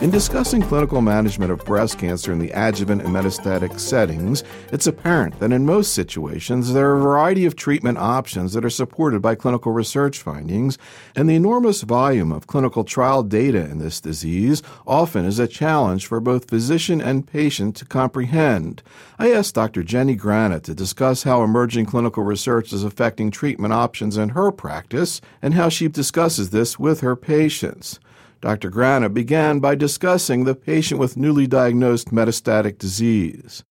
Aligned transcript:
In 0.00 0.10
discussing 0.10 0.62
clinical 0.62 1.02
management 1.02 1.50
of 1.50 1.64
breast 1.64 1.98
cancer 1.98 2.30
in 2.30 2.38
the 2.38 2.52
adjuvant 2.52 3.02
and 3.02 3.12
metastatic 3.12 3.80
settings, 3.80 4.44
it's 4.70 4.86
apparent 4.86 5.40
that 5.40 5.50
in 5.50 5.66
most 5.66 5.92
situations 5.92 6.72
there 6.72 6.90
are 6.90 6.96
a 6.96 7.02
variety 7.02 7.44
of 7.46 7.56
treatment 7.56 7.98
options 7.98 8.52
that 8.52 8.64
are 8.64 8.70
supported 8.70 9.20
by 9.20 9.34
clinical 9.34 9.72
research 9.72 10.20
findings, 10.20 10.78
and 11.16 11.28
the 11.28 11.34
enormous 11.34 11.82
volume 11.82 12.30
of 12.30 12.46
clinical 12.46 12.84
trial 12.84 13.24
data 13.24 13.58
in 13.58 13.78
this 13.78 14.00
disease 14.00 14.62
often 14.86 15.24
is 15.24 15.40
a 15.40 15.48
challenge 15.48 16.06
for 16.06 16.20
both 16.20 16.48
physician 16.48 17.00
and 17.00 17.26
patient 17.26 17.74
to 17.74 17.84
comprehend. 17.84 18.84
I 19.18 19.32
asked 19.32 19.56
Dr. 19.56 19.82
Jenny 19.82 20.14
Granat 20.14 20.62
to 20.62 20.74
discuss 20.74 21.24
how 21.24 21.42
emerging 21.42 21.86
clinical 21.86 22.22
research 22.22 22.72
is 22.72 22.84
affecting 22.84 23.32
treatment 23.32 23.72
options 23.72 24.16
in 24.16 24.28
her 24.28 24.52
practice 24.52 25.20
and 25.42 25.54
how 25.54 25.68
she 25.68 25.88
discusses 25.88 26.50
this 26.50 26.78
with 26.78 27.00
her 27.00 27.16
patients. 27.16 27.98
Dr. 28.40 28.70
Granat 28.70 29.14
began 29.14 29.58
by 29.58 29.74
discussing 29.74 30.44
the 30.44 30.54
patient 30.54 31.00
with 31.00 31.16
newly 31.16 31.46
diagnosed 31.46 32.10
metastatic 32.10 32.78
disease. 32.78 33.64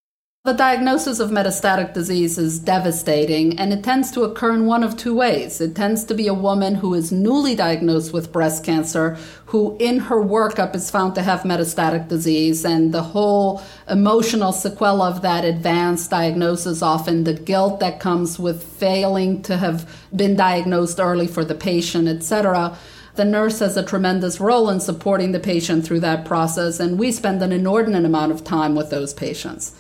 The 0.44 0.54
diagnosis 0.54 1.20
of 1.20 1.30
metastatic 1.30 1.94
disease 1.94 2.38
is 2.38 2.60
devastating, 2.60 3.60
and 3.60 3.74
it 3.74 3.84
tends 3.84 4.12
to 4.12 4.24
occur 4.24 4.54
in 4.54 4.66
one 4.66 4.82
of 4.82 4.96
two 4.96 5.14
ways. 5.14 5.60
It 5.60 5.76
tends 5.76 6.06
to 6.06 6.14
be 6.14 6.28
a 6.28 6.34
woman 6.34 6.76
who 6.76 6.94
is 6.94 7.12
newly 7.12 7.54
diagnosed 7.54 8.14
with 8.14 8.32
breast 8.32 8.64
cancer, 8.64 9.18
who 9.48 9.76
in 9.78 10.00
her 10.00 10.24
workup 10.24 10.74
is 10.74 10.90
found 10.90 11.16
to 11.16 11.22
have 11.22 11.42
metastatic 11.42 12.08
disease, 12.08 12.64
and 12.64 12.94
the 12.94 13.04
whole 13.04 13.62
emotional 13.90 14.54
sequela 14.54 15.12
of 15.12 15.22
that 15.22 15.44
advanced 15.44 16.12
diagnosis, 16.12 16.82
often 16.82 17.26
the 17.26 17.34
guilt 17.34 17.82
that 17.82 18.00
comes 18.00 18.40
with 18.40 18.64
failing 18.64 19.42
to 19.44 19.58
have 19.58 19.90
been 20.16 20.38
diagnosed 20.38 21.00
early 21.00 21.28
for 21.28 21.44
the 21.44 21.56
patient, 21.56 22.08
etc 22.08 22.78
the 23.18 23.26
nurse 23.26 23.60
has 23.60 23.76
a 23.76 23.84
tremendous 23.84 24.40
role 24.40 24.70
in 24.70 24.80
supporting 24.80 25.32
the 25.32 25.40
patient 25.40 25.86
through 25.86 26.00
that 26.00 26.24
process, 26.24 26.80
and 26.80 26.98
we 26.98 27.12
spend 27.12 27.42
an 27.42 27.52
inordinate 27.52 28.06
amount 28.06 28.32
of 28.32 28.44
time 28.44 28.76
with 28.76 28.90
those 28.90 29.14
patients. 29.14 29.74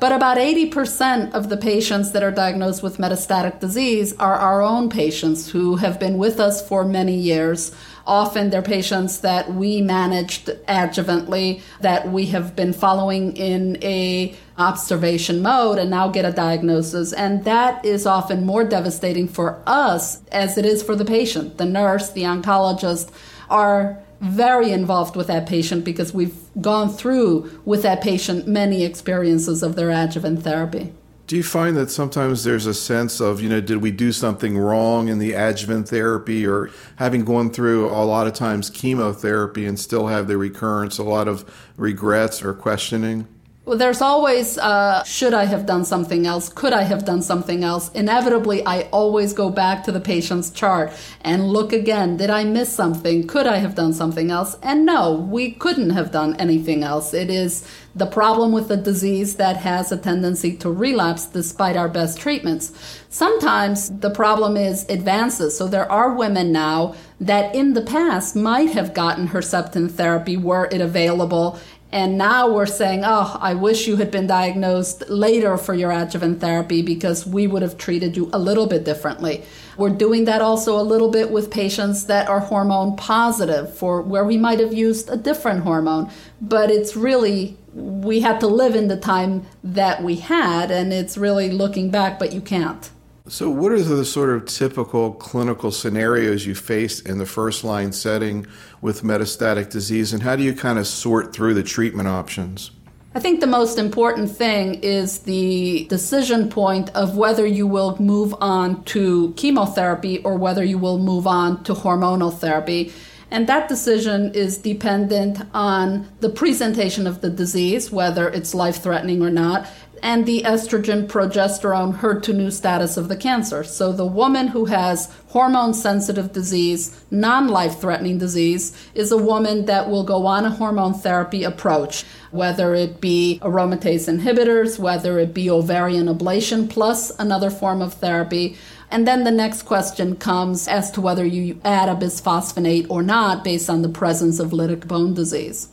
But 0.00 0.12
about 0.12 0.38
80% 0.38 1.34
of 1.34 1.50
the 1.50 1.58
patients 1.58 2.12
that 2.12 2.22
are 2.22 2.30
diagnosed 2.30 2.82
with 2.82 2.96
metastatic 2.96 3.60
disease 3.60 4.16
are 4.16 4.34
our 4.34 4.62
own 4.62 4.88
patients 4.88 5.50
who 5.50 5.76
have 5.76 6.00
been 6.00 6.16
with 6.16 6.40
us 6.40 6.66
for 6.66 6.86
many 6.86 7.14
years. 7.14 7.70
Often 8.06 8.48
they're 8.48 8.62
patients 8.62 9.20
that 9.20 9.52
we 9.52 9.82
managed 9.82 10.46
adjuvantly, 10.66 11.60
that 11.82 12.10
we 12.10 12.26
have 12.26 12.56
been 12.56 12.72
following 12.72 13.36
in 13.36 13.76
a 13.84 14.34
observation 14.56 15.42
mode 15.42 15.78
and 15.78 15.90
now 15.90 16.08
get 16.08 16.24
a 16.24 16.32
diagnosis. 16.32 17.12
And 17.12 17.44
that 17.44 17.84
is 17.84 18.06
often 18.06 18.46
more 18.46 18.64
devastating 18.64 19.28
for 19.28 19.62
us 19.66 20.22
as 20.32 20.56
it 20.56 20.64
is 20.64 20.82
for 20.82 20.96
the 20.96 21.04
patient. 21.04 21.58
The 21.58 21.66
nurse, 21.66 22.08
the 22.10 22.22
oncologist 22.22 23.10
are 23.50 24.02
very 24.20 24.70
involved 24.70 25.16
with 25.16 25.26
that 25.28 25.46
patient 25.46 25.84
because 25.84 26.12
we've 26.12 26.36
gone 26.60 26.90
through 26.90 27.60
with 27.64 27.82
that 27.82 28.02
patient 28.02 28.46
many 28.46 28.84
experiences 28.84 29.62
of 29.62 29.76
their 29.76 29.90
adjuvant 29.90 30.42
therapy. 30.42 30.92
Do 31.26 31.36
you 31.36 31.44
find 31.44 31.76
that 31.76 31.90
sometimes 31.90 32.42
there's 32.42 32.66
a 32.66 32.74
sense 32.74 33.20
of, 33.20 33.40
you 33.40 33.48
know, 33.48 33.60
did 33.60 33.76
we 33.76 33.92
do 33.92 34.10
something 34.10 34.58
wrong 34.58 35.08
in 35.08 35.20
the 35.20 35.32
adjuvant 35.34 35.88
therapy 35.88 36.44
or 36.44 36.70
having 36.96 37.24
gone 37.24 37.50
through 37.50 37.88
a 37.88 38.02
lot 38.04 38.26
of 38.26 38.32
times 38.32 38.68
chemotherapy 38.68 39.64
and 39.64 39.78
still 39.78 40.08
have 40.08 40.26
the 40.26 40.36
recurrence, 40.36 40.98
a 40.98 41.04
lot 41.04 41.28
of 41.28 41.48
regrets 41.76 42.42
or 42.42 42.52
questioning? 42.52 43.28
Well, 43.66 43.76
there's 43.76 44.00
always, 44.00 44.56
uh, 44.56 45.04
should 45.04 45.34
I 45.34 45.44
have 45.44 45.66
done 45.66 45.84
something 45.84 46.26
else? 46.26 46.48
Could 46.48 46.72
I 46.72 46.82
have 46.84 47.04
done 47.04 47.20
something 47.20 47.62
else? 47.62 47.90
Inevitably, 47.92 48.64
I 48.64 48.88
always 48.90 49.34
go 49.34 49.50
back 49.50 49.84
to 49.84 49.92
the 49.92 50.00
patient's 50.00 50.50
chart 50.50 50.90
and 51.20 51.50
look 51.50 51.70
again. 51.70 52.16
Did 52.16 52.30
I 52.30 52.44
miss 52.44 52.72
something? 52.72 53.26
Could 53.26 53.46
I 53.46 53.58
have 53.58 53.74
done 53.74 53.92
something 53.92 54.30
else? 54.30 54.56
And 54.62 54.86
no, 54.86 55.12
we 55.12 55.52
couldn't 55.52 55.90
have 55.90 56.10
done 56.10 56.36
anything 56.36 56.82
else. 56.82 57.12
It 57.12 57.28
is 57.28 57.68
the 57.94 58.06
problem 58.06 58.52
with 58.52 58.68
the 58.68 58.78
disease 58.78 59.36
that 59.36 59.58
has 59.58 59.92
a 59.92 59.98
tendency 59.98 60.56
to 60.56 60.70
relapse 60.70 61.26
despite 61.26 61.76
our 61.76 61.88
best 61.88 62.18
treatments. 62.18 62.72
Sometimes 63.10 63.90
the 63.90 64.10
problem 64.10 64.56
is 64.56 64.88
advances. 64.88 65.56
So 65.58 65.68
there 65.68 65.90
are 65.92 66.14
women 66.14 66.50
now 66.50 66.94
that 67.20 67.54
in 67.54 67.74
the 67.74 67.82
past 67.82 68.34
might 68.34 68.70
have 68.70 68.94
gotten 68.94 69.28
Herceptin 69.28 69.90
therapy 69.90 70.38
were 70.38 70.66
it 70.72 70.80
available 70.80 71.60
and 71.92 72.16
now 72.16 72.48
we're 72.48 72.66
saying, 72.66 73.02
oh, 73.04 73.36
I 73.40 73.54
wish 73.54 73.88
you 73.88 73.96
had 73.96 74.12
been 74.12 74.28
diagnosed 74.28 75.08
later 75.08 75.56
for 75.56 75.74
your 75.74 75.90
adjuvant 75.90 76.40
therapy 76.40 76.82
because 76.82 77.26
we 77.26 77.48
would 77.48 77.62
have 77.62 77.76
treated 77.78 78.16
you 78.16 78.30
a 78.32 78.38
little 78.38 78.66
bit 78.66 78.84
differently. 78.84 79.42
We're 79.76 79.90
doing 79.90 80.24
that 80.26 80.40
also 80.40 80.78
a 80.78 80.82
little 80.82 81.10
bit 81.10 81.30
with 81.32 81.50
patients 81.50 82.06
that 82.06 82.28
are 82.28 82.40
hormone 82.40 82.94
positive 82.96 83.74
for 83.74 84.02
where 84.02 84.24
we 84.24 84.36
might 84.36 84.60
have 84.60 84.72
used 84.72 85.08
a 85.08 85.16
different 85.16 85.64
hormone. 85.64 86.10
But 86.40 86.70
it's 86.70 86.94
really, 86.94 87.56
we 87.74 88.20
had 88.20 88.38
to 88.40 88.46
live 88.46 88.76
in 88.76 88.86
the 88.86 88.96
time 88.96 89.46
that 89.64 90.04
we 90.04 90.16
had, 90.16 90.70
and 90.70 90.92
it's 90.92 91.16
really 91.16 91.50
looking 91.50 91.90
back, 91.90 92.20
but 92.20 92.32
you 92.32 92.40
can't. 92.40 92.88
So, 93.30 93.48
what 93.48 93.70
are 93.70 93.80
the 93.80 94.04
sort 94.04 94.30
of 94.30 94.44
typical 94.46 95.12
clinical 95.12 95.70
scenarios 95.70 96.46
you 96.46 96.56
face 96.56 96.98
in 96.98 97.18
the 97.18 97.26
first 97.26 97.62
line 97.62 97.92
setting 97.92 98.44
with 98.80 99.04
metastatic 99.04 99.70
disease, 99.70 100.12
and 100.12 100.20
how 100.20 100.34
do 100.34 100.42
you 100.42 100.52
kind 100.52 100.80
of 100.80 100.86
sort 100.88 101.32
through 101.32 101.54
the 101.54 101.62
treatment 101.62 102.08
options? 102.08 102.72
I 103.14 103.20
think 103.20 103.38
the 103.38 103.46
most 103.46 103.78
important 103.78 104.32
thing 104.32 104.80
is 104.82 105.20
the 105.20 105.86
decision 105.88 106.48
point 106.48 106.90
of 106.96 107.16
whether 107.16 107.46
you 107.46 107.68
will 107.68 107.96
move 108.02 108.34
on 108.40 108.82
to 108.86 109.32
chemotherapy 109.36 110.18
or 110.24 110.36
whether 110.36 110.64
you 110.64 110.78
will 110.78 110.98
move 110.98 111.28
on 111.28 111.62
to 111.64 111.72
hormonal 111.72 112.36
therapy. 112.36 112.92
And 113.30 113.46
that 113.46 113.68
decision 113.68 114.34
is 114.34 114.58
dependent 114.58 115.38
on 115.54 116.08
the 116.18 116.30
presentation 116.30 117.06
of 117.06 117.20
the 117.20 117.30
disease, 117.30 117.92
whether 117.92 118.28
it's 118.28 118.54
life 118.54 118.82
threatening 118.82 119.22
or 119.22 119.30
not, 119.30 119.68
and 120.02 120.26
the 120.26 120.42
estrogen, 120.42 121.06
progesterone, 121.06 121.98
HER2 121.98 122.52
status 122.52 122.96
of 122.96 123.08
the 123.08 123.16
cancer. 123.16 123.64
So 123.64 123.92
the 123.92 124.06
woman 124.06 124.48
who 124.48 124.66
has 124.66 125.12
hormone 125.28 125.74
sensitive 125.74 126.32
disease, 126.32 127.00
non 127.10 127.48
life 127.48 127.80
threatening 127.80 128.18
disease, 128.18 128.76
is 128.94 129.12
a 129.12 129.16
woman 129.16 129.66
that 129.66 129.88
will 129.88 130.04
go 130.04 130.26
on 130.26 130.44
a 130.44 130.50
hormone 130.50 130.94
therapy 130.94 131.44
approach, 131.44 132.04
whether 132.30 132.74
it 132.74 133.00
be 133.00 133.38
aromatase 133.42 134.08
inhibitors, 134.08 134.78
whether 134.78 135.18
it 135.18 135.34
be 135.34 135.50
ovarian 135.50 136.06
ablation 136.06 136.68
plus 136.68 137.10
another 137.18 137.50
form 137.50 137.82
of 137.82 137.94
therapy. 137.94 138.56
And 138.90 139.06
then 139.06 139.24
the 139.24 139.30
next 139.30 139.62
question 139.62 140.16
comes 140.16 140.66
as 140.66 140.90
to 140.92 141.00
whether 141.00 141.24
you 141.24 141.60
add 141.64 141.88
a 141.88 141.94
bisphosphonate 141.94 142.86
or 142.90 143.02
not 143.02 143.44
based 143.44 143.70
on 143.70 143.82
the 143.82 143.88
presence 143.88 144.40
of 144.40 144.50
lytic 144.50 144.88
bone 144.88 145.14
disease. 145.14 145.68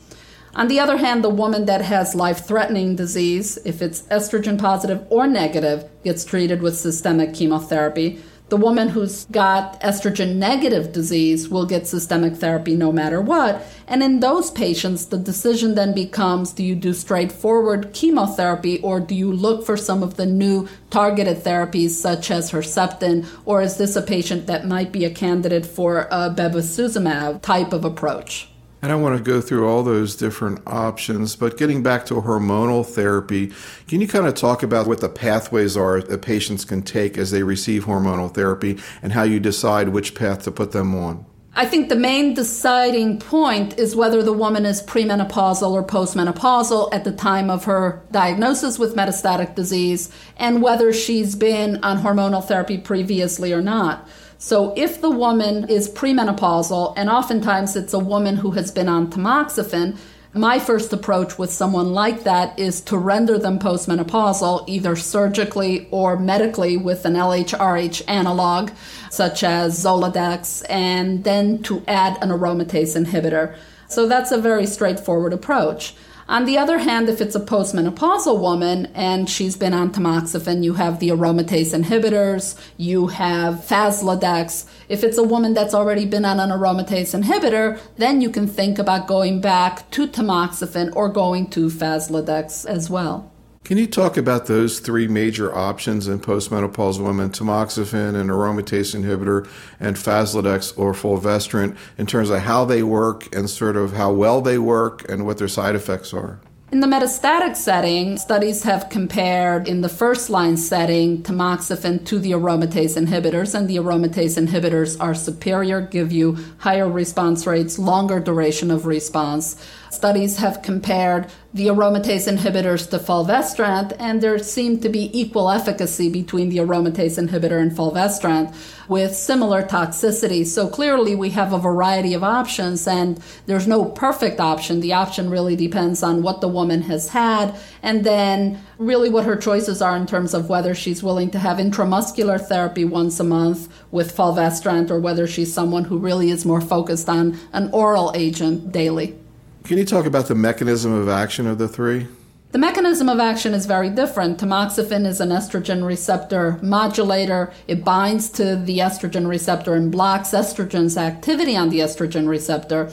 On 0.58 0.68
the 0.68 0.80
other 0.80 0.98
hand, 0.98 1.24
the 1.24 1.30
woman 1.30 1.66
that 1.66 1.82
has 1.82 2.16
life 2.16 2.48
threatening 2.48 2.96
disease, 2.96 3.60
if 3.64 3.80
it's 3.80 4.02
estrogen 4.10 4.58
positive 4.58 5.06
or 5.12 5.28
negative, 5.28 5.88
gets 6.04 6.26
treated 6.26 6.64
with 6.64 6.76
systemic 6.76 7.36
chemotherapy. 7.36 8.20
The 8.50 8.58
woman 8.58 8.90
who's 8.90 9.26
got 9.26 9.80
estrogen 9.82 10.38
negative 10.38 10.92
disease 10.92 11.48
will 11.48 11.68
get 11.68 11.86
systemic 11.86 12.38
therapy 12.38 12.76
no 12.76 12.92
matter 12.92 13.22
what. 13.22 13.68
And 13.88 14.02
in 14.02 14.20
those 14.20 14.50
patients, 14.50 15.06
the 15.06 15.20
decision 15.20 15.76
then 15.76 15.94
becomes 15.94 16.54
do 16.54 16.64
you 16.64 16.74
do 16.74 16.92
straightforward 16.92 17.94
chemotherapy 17.94 18.80
or 18.82 19.00
do 19.00 19.14
you 19.14 19.32
look 19.32 19.64
for 19.64 19.78
some 19.78 20.02
of 20.02 20.16
the 20.16 20.26
new 20.26 20.68
targeted 20.90 21.44
therapies 21.44 21.92
such 21.92 22.32
as 22.32 22.52
Herceptin, 22.52 23.28
or 23.46 23.62
is 23.62 23.78
this 23.78 23.96
a 23.96 24.02
patient 24.02 24.48
that 24.48 24.66
might 24.66 24.92
be 24.92 25.06
a 25.06 25.12
candidate 25.12 25.68
for 25.68 26.08
a 26.10 26.32
bevacizumab 26.32 27.44
type 27.44 27.74
of 27.74 27.86
approach? 27.86 28.50
I 28.84 28.96
want 28.96 29.18
to 29.18 29.24
go 29.24 29.42
through 29.42 29.68
all 29.68 29.84
those 29.84 30.16
different 30.16 30.62
options, 30.68 31.36
but 31.36 31.58
getting 31.58 31.84
back 31.84 32.06
to 32.08 32.16
hormonal 32.16 32.86
therapy, 32.86 33.52
can 33.88 34.02
you 34.02 34.08
kind 34.08 34.28
of 34.28 34.36
talk 34.36 34.64
about 34.64 34.88
what 34.88 35.02
the 35.02 35.10
pathways 35.10 35.76
are 35.76 36.02
that 36.02 36.22
patients 36.22 36.64
can 36.64 36.84
take 36.84 37.18
as 37.18 37.32
they 37.32 37.44
receive 37.44 37.86
hormonal 37.86 38.34
therapy 38.34 38.78
and 39.02 39.14
how 39.14 39.24
you 39.24 39.40
decide 39.40 39.90
which 39.90 40.16
path 40.16 40.44
to 40.44 40.52
put 40.52 40.72
them 40.72 40.96
on? 40.96 41.26
I 41.60 41.66
think 41.66 41.90
the 41.90 41.96
main 41.96 42.36
deciding 42.36 43.18
point 43.20 43.80
is 43.80 43.96
whether 43.96 44.22
the 44.22 44.32
woman 44.32 44.64
is 44.64 44.84
premenopausal 44.84 45.72
or 45.72 45.84
postmenopausal 45.84 46.94
at 46.94 47.04
the 47.04 47.12
time 47.12 47.50
of 47.50 47.64
her 47.64 48.04
diagnosis 48.12 48.78
with 48.78 48.96
metastatic 48.96 49.56
disease 49.56 50.12
and 50.38 50.62
whether 50.62 50.94
she's 50.94 51.36
been 51.36 51.84
on 51.84 51.98
hormonal 51.98 52.46
therapy 52.46 52.78
previously 52.78 53.54
or 53.54 53.62
not. 53.64 54.08
So 54.40 54.74
if 54.78 55.02
the 55.02 55.10
woman 55.10 55.68
is 55.70 55.90
premenopausal, 55.90 56.94
and 56.96 57.10
oftentimes 57.10 57.76
it's 57.76 57.94
a 57.94 58.00
woman 58.00 58.38
who 58.38 58.52
has 58.52 58.72
been 58.72 58.88
on 58.88 59.10
tamoxifen, 59.10 59.98
my 60.34 60.60
first 60.60 60.94
approach 60.94 61.40
with 61.40 61.52
someone 61.52 61.94
like 61.94 62.24
that 62.24 62.60
is 62.60 62.82
to 62.82 62.98
render 62.98 63.40
them 63.40 63.58
postmenopausal 63.58 64.66
either 64.68 64.96
surgically 64.96 65.88
or 65.90 66.20
medically 66.20 66.78
with 66.78 67.06
an 67.06 67.14
LHRH 67.14 68.04
analog, 68.08 68.70
such 69.10 69.44
as 69.44 69.84
Zoladex, 69.84 70.64
and 70.70 71.24
then 71.24 71.64
to 71.64 71.82
add 71.88 72.22
an 72.22 72.30
aromatase 72.30 72.96
inhibitor. 72.96 73.56
So 73.88 74.08
that's 74.08 74.32
a 74.32 74.38
very 74.38 74.68
straightforward 74.68 75.34
approach. 75.34 75.96
On 76.30 76.44
the 76.44 76.58
other 76.58 76.80
hand, 76.80 77.08
if 77.08 77.22
it's 77.22 77.36
a 77.36 77.40
postmenopausal 77.40 78.38
woman 78.38 78.88
and 78.94 79.30
she's 79.30 79.56
been 79.56 79.74
on 79.74 79.94
tamoxifen, 79.94 80.62
you 80.62 80.74
have 80.74 81.00
the 81.00 81.08
aromatase 81.08 81.74
inhibitors, 81.74 82.60
you 82.76 83.08
have 83.08 83.56
Faslodex. 83.56 84.66
If 84.90 85.06
it's 85.06 85.18
a 85.18 85.24
woman 85.24 85.54
that's 85.54 85.74
already 85.74 86.06
been 86.06 86.26
on 86.26 86.42
an 86.42 86.50
aromatase 86.50 87.18
inhibitor, 87.18 87.80
then 87.96 88.20
you 88.20 88.30
can 88.30 88.46
think 88.46 88.78
about 88.78 89.08
going 89.08 89.40
back 89.40 89.90
to 89.92 90.06
tamoxifen 90.06 90.94
or 90.98 91.08
going 91.08 91.50
to 91.52 91.68
Faslodex 91.68 92.66
as 92.66 92.90
well. 92.90 93.32
Can 93.68 93.78
you 93.78 93.86
talk 93.86 94.16
about 94.16 94.46
those 94.46 94.80
three 94.80 95.10
major 95.10 95.54
options 95.54 96.08
in 96.08 96.22
postmenopausal 96.22 97.04
women, 97.06 97.32
tamoxifen, 97.32 98.16
an 98.16 98.30
aromatase 98.30 98.96
inhibitor, 98.96 99.46
and 99.78 99.98
Faslodex 99.98 100.72
or 100.80 100.94
fulvestrant, 100.94 101.76
in 101.98 102.06
terms 102.06 102.30
of 102.30 102.40
how 102.40 102.64
they 102.64 102.82
work 102.82 103.28
and 103.36 103.50
sort 103.50 103.76
of 103.76 103.92
how 103.92 104.14
well 104.14 104.40
they 104.40 104.58
work 104.58 105.04
and 105.10 105.26
what 105.26 105.38
their 105.38 105.50
side 105.50 105.76
effects 105.76 106.14
are? 106.14 106.40
In 106.70 106.80
the 106.82 106.88
metastatic 106.88 107.58
setting, 107.58 108.18
studies 108.18 108.64
have 108.64 108.90
compared 108.90 109.68
in 109.70 109.82
the 109.82 109.90
first 109.90 110.30
line 110.30 110.56
setting 110.56 111.24
tamoxifen 111.24 112.06
to 112.06 112.20
the 112.20 112.32
aromatase 112.32 112.98
inhibitors, 113.02 113.54
and 113.54 113.70
the 113.70 113.78
aromatase 113.78 114.38
inhibitors 114.38 114.96
are 115.00 115.14
superior, 115.14 115.82
give 115.82 116.14
you 116.14 116.38
higher 116.58 116.90
response 116.90 117.46
rates, 117.46 117.78
longer 117.78 118.20
duration 118.22 118.72
of 118.72 118.86
response. 118.86 119.56
Studies 119.90 120.38
have 120.38 120.62
compared 120.62 121.32
the 121.54 121.68
aromatase 121.68 122.32
inhibitors 122.32 122.90
to 122.90 123.00
fulvestrant, 123.00 123.94
and 124.00 124.22
there 124.22 124.38
seemed 124.38 124.82
to 124.82 124.90
be 124.90 125.10
equal 125.18 125.50
efficacy 125.50 126.10
between 126.10 126.50
the 126.50 126.58
aromatase 126.58 127.18
inhibitor 127.18 127.60
and 127.60 127.76
fulvestrant 127.76 128.54
with 128.88 129.16
similar 129.16 129.64
toxicity. 129.64 130.46
So 130.46 130.68
clearly, 130.68 131.16
we 131.16 131.32
have 131.32 131.54
a 131.54 131.58
variety 131.58 132.14
of 132.14 132.24
options, 132.24 132.88
and 132.88 133.20
there's 133.46 133.68
no 133.68 133.86
perfect 133.86 134.40
option. 134.40 134.82
The 134.82 134.94
option 134.94 135.30
really 135.30 135.56
depends 135.56 136.04
on 136.04 136.22
what 136.22 136.42
the 136.42 136.48
woman 136.48 136.84
has 136.84 137.10
had, 137.10 137.56
and 137.82 138.04
then 138.04 138.62
really 138.78 139.10
what 139.10 139.26
her 139.26 139.36
choices 139.36 139.82
are 139.82 139.96
in 139.96 140.06
terms 140.06 140.34
of 140.34 140.50
whether 140.50 140.76
she's 140.76 141.02
willing 141.02 141.32
to 141.32 141.40
have 141.40 141.58
intramuscular 141.58 142.40
therapy 142.40 142.86
once 142.86 143.20
a 143.20 143.24
month 143.24 143.68
with 143.90 144.12
fulvestrant 144.12 144.92
or 144.92 145.00
whether 145.00 145.26
she's 145.26 145.54
someone 145.54 145.86
who 145.86 145.98
really 145.98 146.30
is 146.30 146.46
more 146.46 146.62
focused 146.62 147.10
on 147.10 147.38
an 147.54 147.70
oral 147.72 148.12
agent 148.16 148.72
daily. 148.72 149.18
Can 149.68 149.78
you 149.78 149.84
talk 149.84 150.06
about 150.06 150.28
the 150.28 150.36
mechanism 150.36 150.94
of 150.94 151.10
action 151.10 151.46
of 151.46 151.58
the 151.58 151.68
three? 151.68 152.08
The 152.54 152.58
mechanism 152.58 153.10
of 153.10 153.20
action 153.20 153.54
is 153.54 153.66
very 153.66 153.90
different. 153.90 154.40
Tamoxifen 154.40 155.06
is 155.06 155.20
an 155.20 155.28
estrogen 155.28 155.86
receptor 155.86 156.58
modulator. 156.62 157.52
It 157.68 157.84
binds 157.84 158.30
to 158.30 158.56
the 158.56 158.78
estrogen 158.78 159.28
receptor 159.28 159.74
and 159.76 159.92
blocks 159.92 160.30
estrogen's 160.30 160.96
activity 160.96 161.58
on 161.58 161.68
the 161.68 161.80
estrogen 161.80 162.30
receptor. 162.30 162.90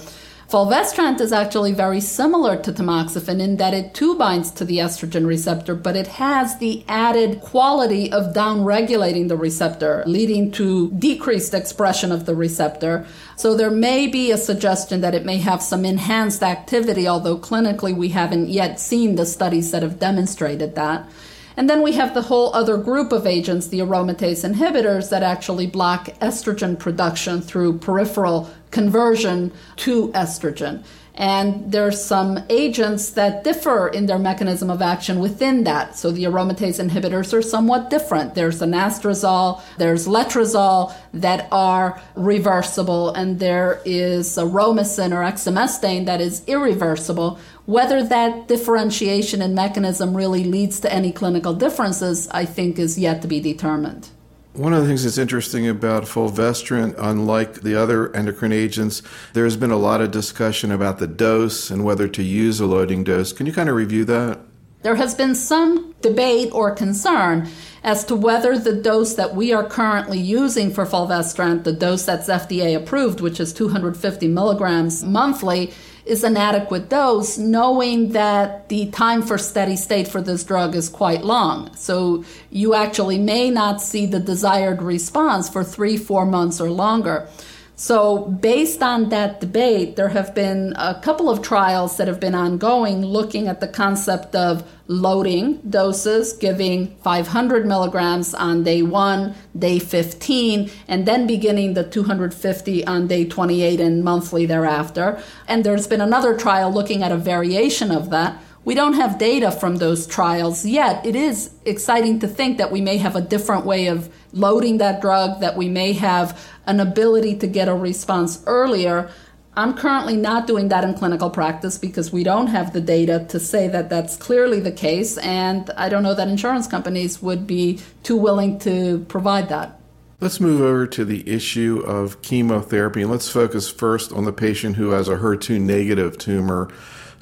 Fulvestrant 0.49 1.21
is 1.21 1.33
actually 1.33 1.73
very 1.73 2.01
similar 2.01 2.57
to 2.57 2.73
tamoxifen 2.73 3.41
in 3.41 3.57
that 3.57 3.73
it 3.73 3.95
too 3.95 4.17
binds 4.17 4.51
to 4.53 4.65
the 4.65 4.79
estrogen 4.79 5.27
receptor, 5.27 5.75
but 5.75 5.97
it 5.97 6.07
has 6.07 6.59
the 6.59 6.85
added 6.87 7.41
quality 7.41 8.13
of 8.13 8.35
downregulating 8.35 9.29
the 9.29 9.37
receptor, 9.37 10.05
leading 10.07 10.51
to 10.53 10.91
decreased 10.93 11.55
expression 11.55 12.13
of 12.13 12.27
the 12.27 12.35
receptor. 12.35 13.07
So 13.37 13.57
there 13.57 13.71
may 13.71 14.07
be 14.07 14.31
a 14.31 14.37
suggestion 14.37 15.01
that 15.01 15.15
it 15.15 15.25
may 15.25 15.39
have 15.39 15.63
some 15.63 15.85
enhanced 15.85 16.43
activity, 16.43 17.09
although 17.09 17.39
clinically 17.39 17.97
we 17.97 18.11
haven't 18.11 18.49
yet 18.49 18.79
seen 18.79 19.17
the 19.17 19.27
studies 19.27 19.71
that 19.71 19.83
have 19.83 19.99
demonstrated 19.99 20.75
that. 20.75 21.09
And 21.57 21.71
then 21.71 21.83
we 21.83 21.93
have 21.93 22.15
the 22.15 22.23
whole 22.23 22.53
other 22.53 22.77
group 22.77 23.13
of 23.13 23.27
agents, 23.27 23.69
the 23.69 23.79
aromatase 23.79 24.49
inhibitors, 24.49 25.11
that 25.11 25.23
actually 25.23 25.69
block 25.69 26.07
estrogen 26.19 26.77
production 26.77 27.41
through 27.41 27.79
peripheral 27.79 28.51
conversion 28.75 29.53
to 29.77 30.09
estrogen. 30.09 30.85
And 31.17 31.71
there's 31.71 32.05
some 32.05 32.45
agents 32.51 33.11
that 33.11 33.45
differ 33.45 33.87
in 33.87 34.07
their 34.07 34.19
mechanism 34.19 34.69
of 34.69 34.83
action 34.83 35.21
within 35.21 35.63
that. 35.63 35.97
So 35.97 36.11
the 36.11 36.25
aromatase 36.25 36.85
inhibitors 36.85 37.33
are 37.33 37.41
somewhat 37.41 37.89
different. 37.89 38.35
There's 38.35 38.61
anastrozole, 38.61 39.63
there's 39.79 40.09
letrozole 40.09 40.93
that 41.13 41.47
are 41.53 42.03
reversible, 42.17 43.11
and 43.15 43.39
there 43.39 43.81
is 43.85 44.37
aromasin 44.37 45.13
or 45.13 45.23
exemestane 45.23 46.07
that 46.07 46.21
is 46.21 46.43
irreversible. 46.49 47.39
Whether 47.67 48.03
that 48.03 48.49
differentiation 48.49 49.41
in 49.41 49.55
mechanism 49.55 50.17
really 50.17 50.43
leads 50.43 50.81
to 50.81 50.93
any 50.93 51.13
clinical 51.13 51.55
differences, 51.55 52.29
I 52.33 52.45
think, 52.45 52.81
is 52.81 52.99
yet 52.99 53.23
to 53.23 53.29
be 53.29 53.39
determined. 53.39 54.09
One 54.55 54.73
of 54.73 54.83
the 54.83 54.87
things 54.87 55.03
that's 55.03 55.19
interesting 55.19 55.67
about 55.67 56.07
fulvestrant, 56.07 56.95
unlike 56.97 57.63
the 57.63 57.75
other 57.75 58.15
endocrine 58.15 58.53
agents, 58.53 59.03
there's 59.33 59.57
been 59.57 59.73
a 59.73 59.77
lot 59.77 60.01
of 60.01 60.13
discussion 60.13 60.71
about 60.71 61.01
the 61.01 61.09
dose 61.09 61.71
and 61.73 61.85
whether 61.85 62.07
to 62.07 62.23
use 62.23 62.61
a 62.61 62.67
loading 62.67 63.03
dose. 63.03 63.33
Can 63.33 63.47
you 63.47 63.53
kind 63.53 63.69
of 63.69 63.75
review 63.75 64.05
that? 64.05 64.39
There 64.83 64.95
has 64.95 65.17
been 65.17 65.35
some 65.35 65.93
debate 66.03 66.53
or 66.53 66.71
concern 66.71 67.49
as 67.83 68.05
to 68.05 68.15
whether 68.15 68.57
the 68.57 68.77
dose 68.77 69.15
that 69.15 69.35
we 69.35 69.53
are 69.53 69.67
currently 69.67 70.21
using 70.21 70.73
for 70.73 70.87
fulvestrant, 70.87 71.65
the 71.65 71.73
dose 71.73 72.05
that's 72.05 72.29
FDA 72.29 72.77
approved, 72.77 73.21
which 73.21 73.41
is 73.41 73.53
250 73.53 74.29
milligrams 74.29 75.03
monthly, 75.03 75.73
is 76.05 76.23
an 76.23 76.37
adequate 76.37 76.89
dose, 76.89 77.39
knowing 77.39 78.11
that 78.13 78.69
the 78.69 78.91
time 78.91 79.23
for 79.23 79.39
steady 79.39 79.77
state 79.77 80.07
for 80.07 80.21
this 80.21 80.45
drug 80.45 80.75
is 80.75 80.89
quite 80.89 81.25
long. 81.25 81.75
So 81.77 82.25
you 82.51 82.75
actually 82.75 83.19
may 83.19 83.51
not 83.51 83.81
see 83.81 84.05
the 84.07 84.21
desired 84.21 84.83
response 84.83 85.49
for 85.49 85.65
three, 85.65 85.97
four 85.97 86.27
months 86.27 86.61
or 86.61 86.71
longer. 86.71 87.29
So, 87.77 88.27
based 88.27 88.85
on 88.85 89.09
that 89.09 89.41
debate, 89.41 89.97
there 89.97 90.11
have 90.11 90.33
been 90.33 90.75
a 90.77 91.01
couple 91.01 91.29
of 91.29 91.43
trials 91.43 91.97
that 91.97 92.07
have 92.07 92.21
been 92.21 92.35
ongoing 92.35 93.05
looking 93.05 93.49
at 93.49 93.59
the 93.59 93.67
concept 93.67 94.37
of 94.37 94.63
loading 94.87 95.61
doses, 95.69 96.35
giving 96.35 96.95
500 97.03 97.67
milligrams 97.67 98.33
on 98.33 98.63
day 98.63 98.83
one, 98.83 99.35
day 99.59 99.81
15, 99.81 100.71
and 100.87 101.05
then 101.07 101.27
beginning 101.27 101.75
the 101.75 101.83
250 101.83 102.87
on 102.87 103.09
day 103.09 103.25
28 103.25 103.81
and 103.81 104.05
monthly 104.05 104.47
thereafter. 104.47 105.21
And 105.49 105.65
there's 105.65 105.89
been 105.89 106.01
another 106.01 106.37
trial 106.37 106.73
looking 106.73 107.03
at 107.03 107.11
a 107.11 107.17
variation 107.17 107.91
of 107.91 108.11
that. 108.11 108.41
We 108.65 108.75
don't 108.75 108.95
have 108.95 109.19
data 109.19 109.51
from 109.51 109.77
those 109.77 110.07
trials 110.07 110.65
yet. 110.65 111.05
It 111.05 111.15
is 111.15 111.51
exciting 111.67 112.21
to 112.21 112.29
think 112.29 112.57
that 112.57 112.73
we 112.73 112.81
may 112.81 112.97
have 112.97 113.15
a 113.15 113.21
different 113.21 113.67
way 113.67 113.89
of 113.89 114.09
loading 114.33 114.79
that 114.79 115.03
drug, 115.03 115.41
that 115.41 115.57
we 115.57 115.69
may 115.69 115.93
have 115.93 116.43
an 116.67 116.81
ability 116.81 117.37
to 117.39 117.47
get 117.47 117.69
a 117.69 117.75
response 117.75 118.43
earlier. 118.47 119.11
I'm 119.57 119.75
currently 119.75 120.17
not 120.17 120.47
doing 120.47 120.69
that 120.69 120.83
in 120.83 120.95
clinical 120.95 121.29
practice 121.31 121.77
because 121.77 122.11
we 122.11 122.25
don't 122.25 122.47
have 122.49 122.73
the 122.73 122.81
data 122.81 123.27
to 123.29 123.39
say 123.39 123.69
that 123.69 123.91
that's 123.91 124.17
clearly 124.17 124.61
the 124.61 124.73
case, 124.73 125.19
and 125.19 125.71
I 125.77 125.91
don't 125.91 126.03
know 126.03 126.15
that 126.15 126.27
insurance 126.27 126.67
companies 126.67 127.23
would 127.23 127.47
be 127.47 127.81
too 128.03 128.17
willing 128.17 128.59
to 128.61 129.05
provide 129.09 129.51
that. 129.51 129.79
Let's 130.21 130.41
move 130.41 130.63
over 130.63 130.87
to 130.87 131.05
the 131.05 131.29
issue 131.29 131.83
of 131.87 132.23
chemotherapy, 132.23 133.03
and 133.03 133.11
let's 133.11 133.29
focus 133.29 133.71
first 133.71 134.11
on 134.11 134.25
the 134.25 134.33
patient 134.33 134.77
who 134.77 134.91
has 134.91 135.07
a 135.07 135.19
HER2 135.19 135.61
negative 135.61 136.17
tumor. 136.17 136.73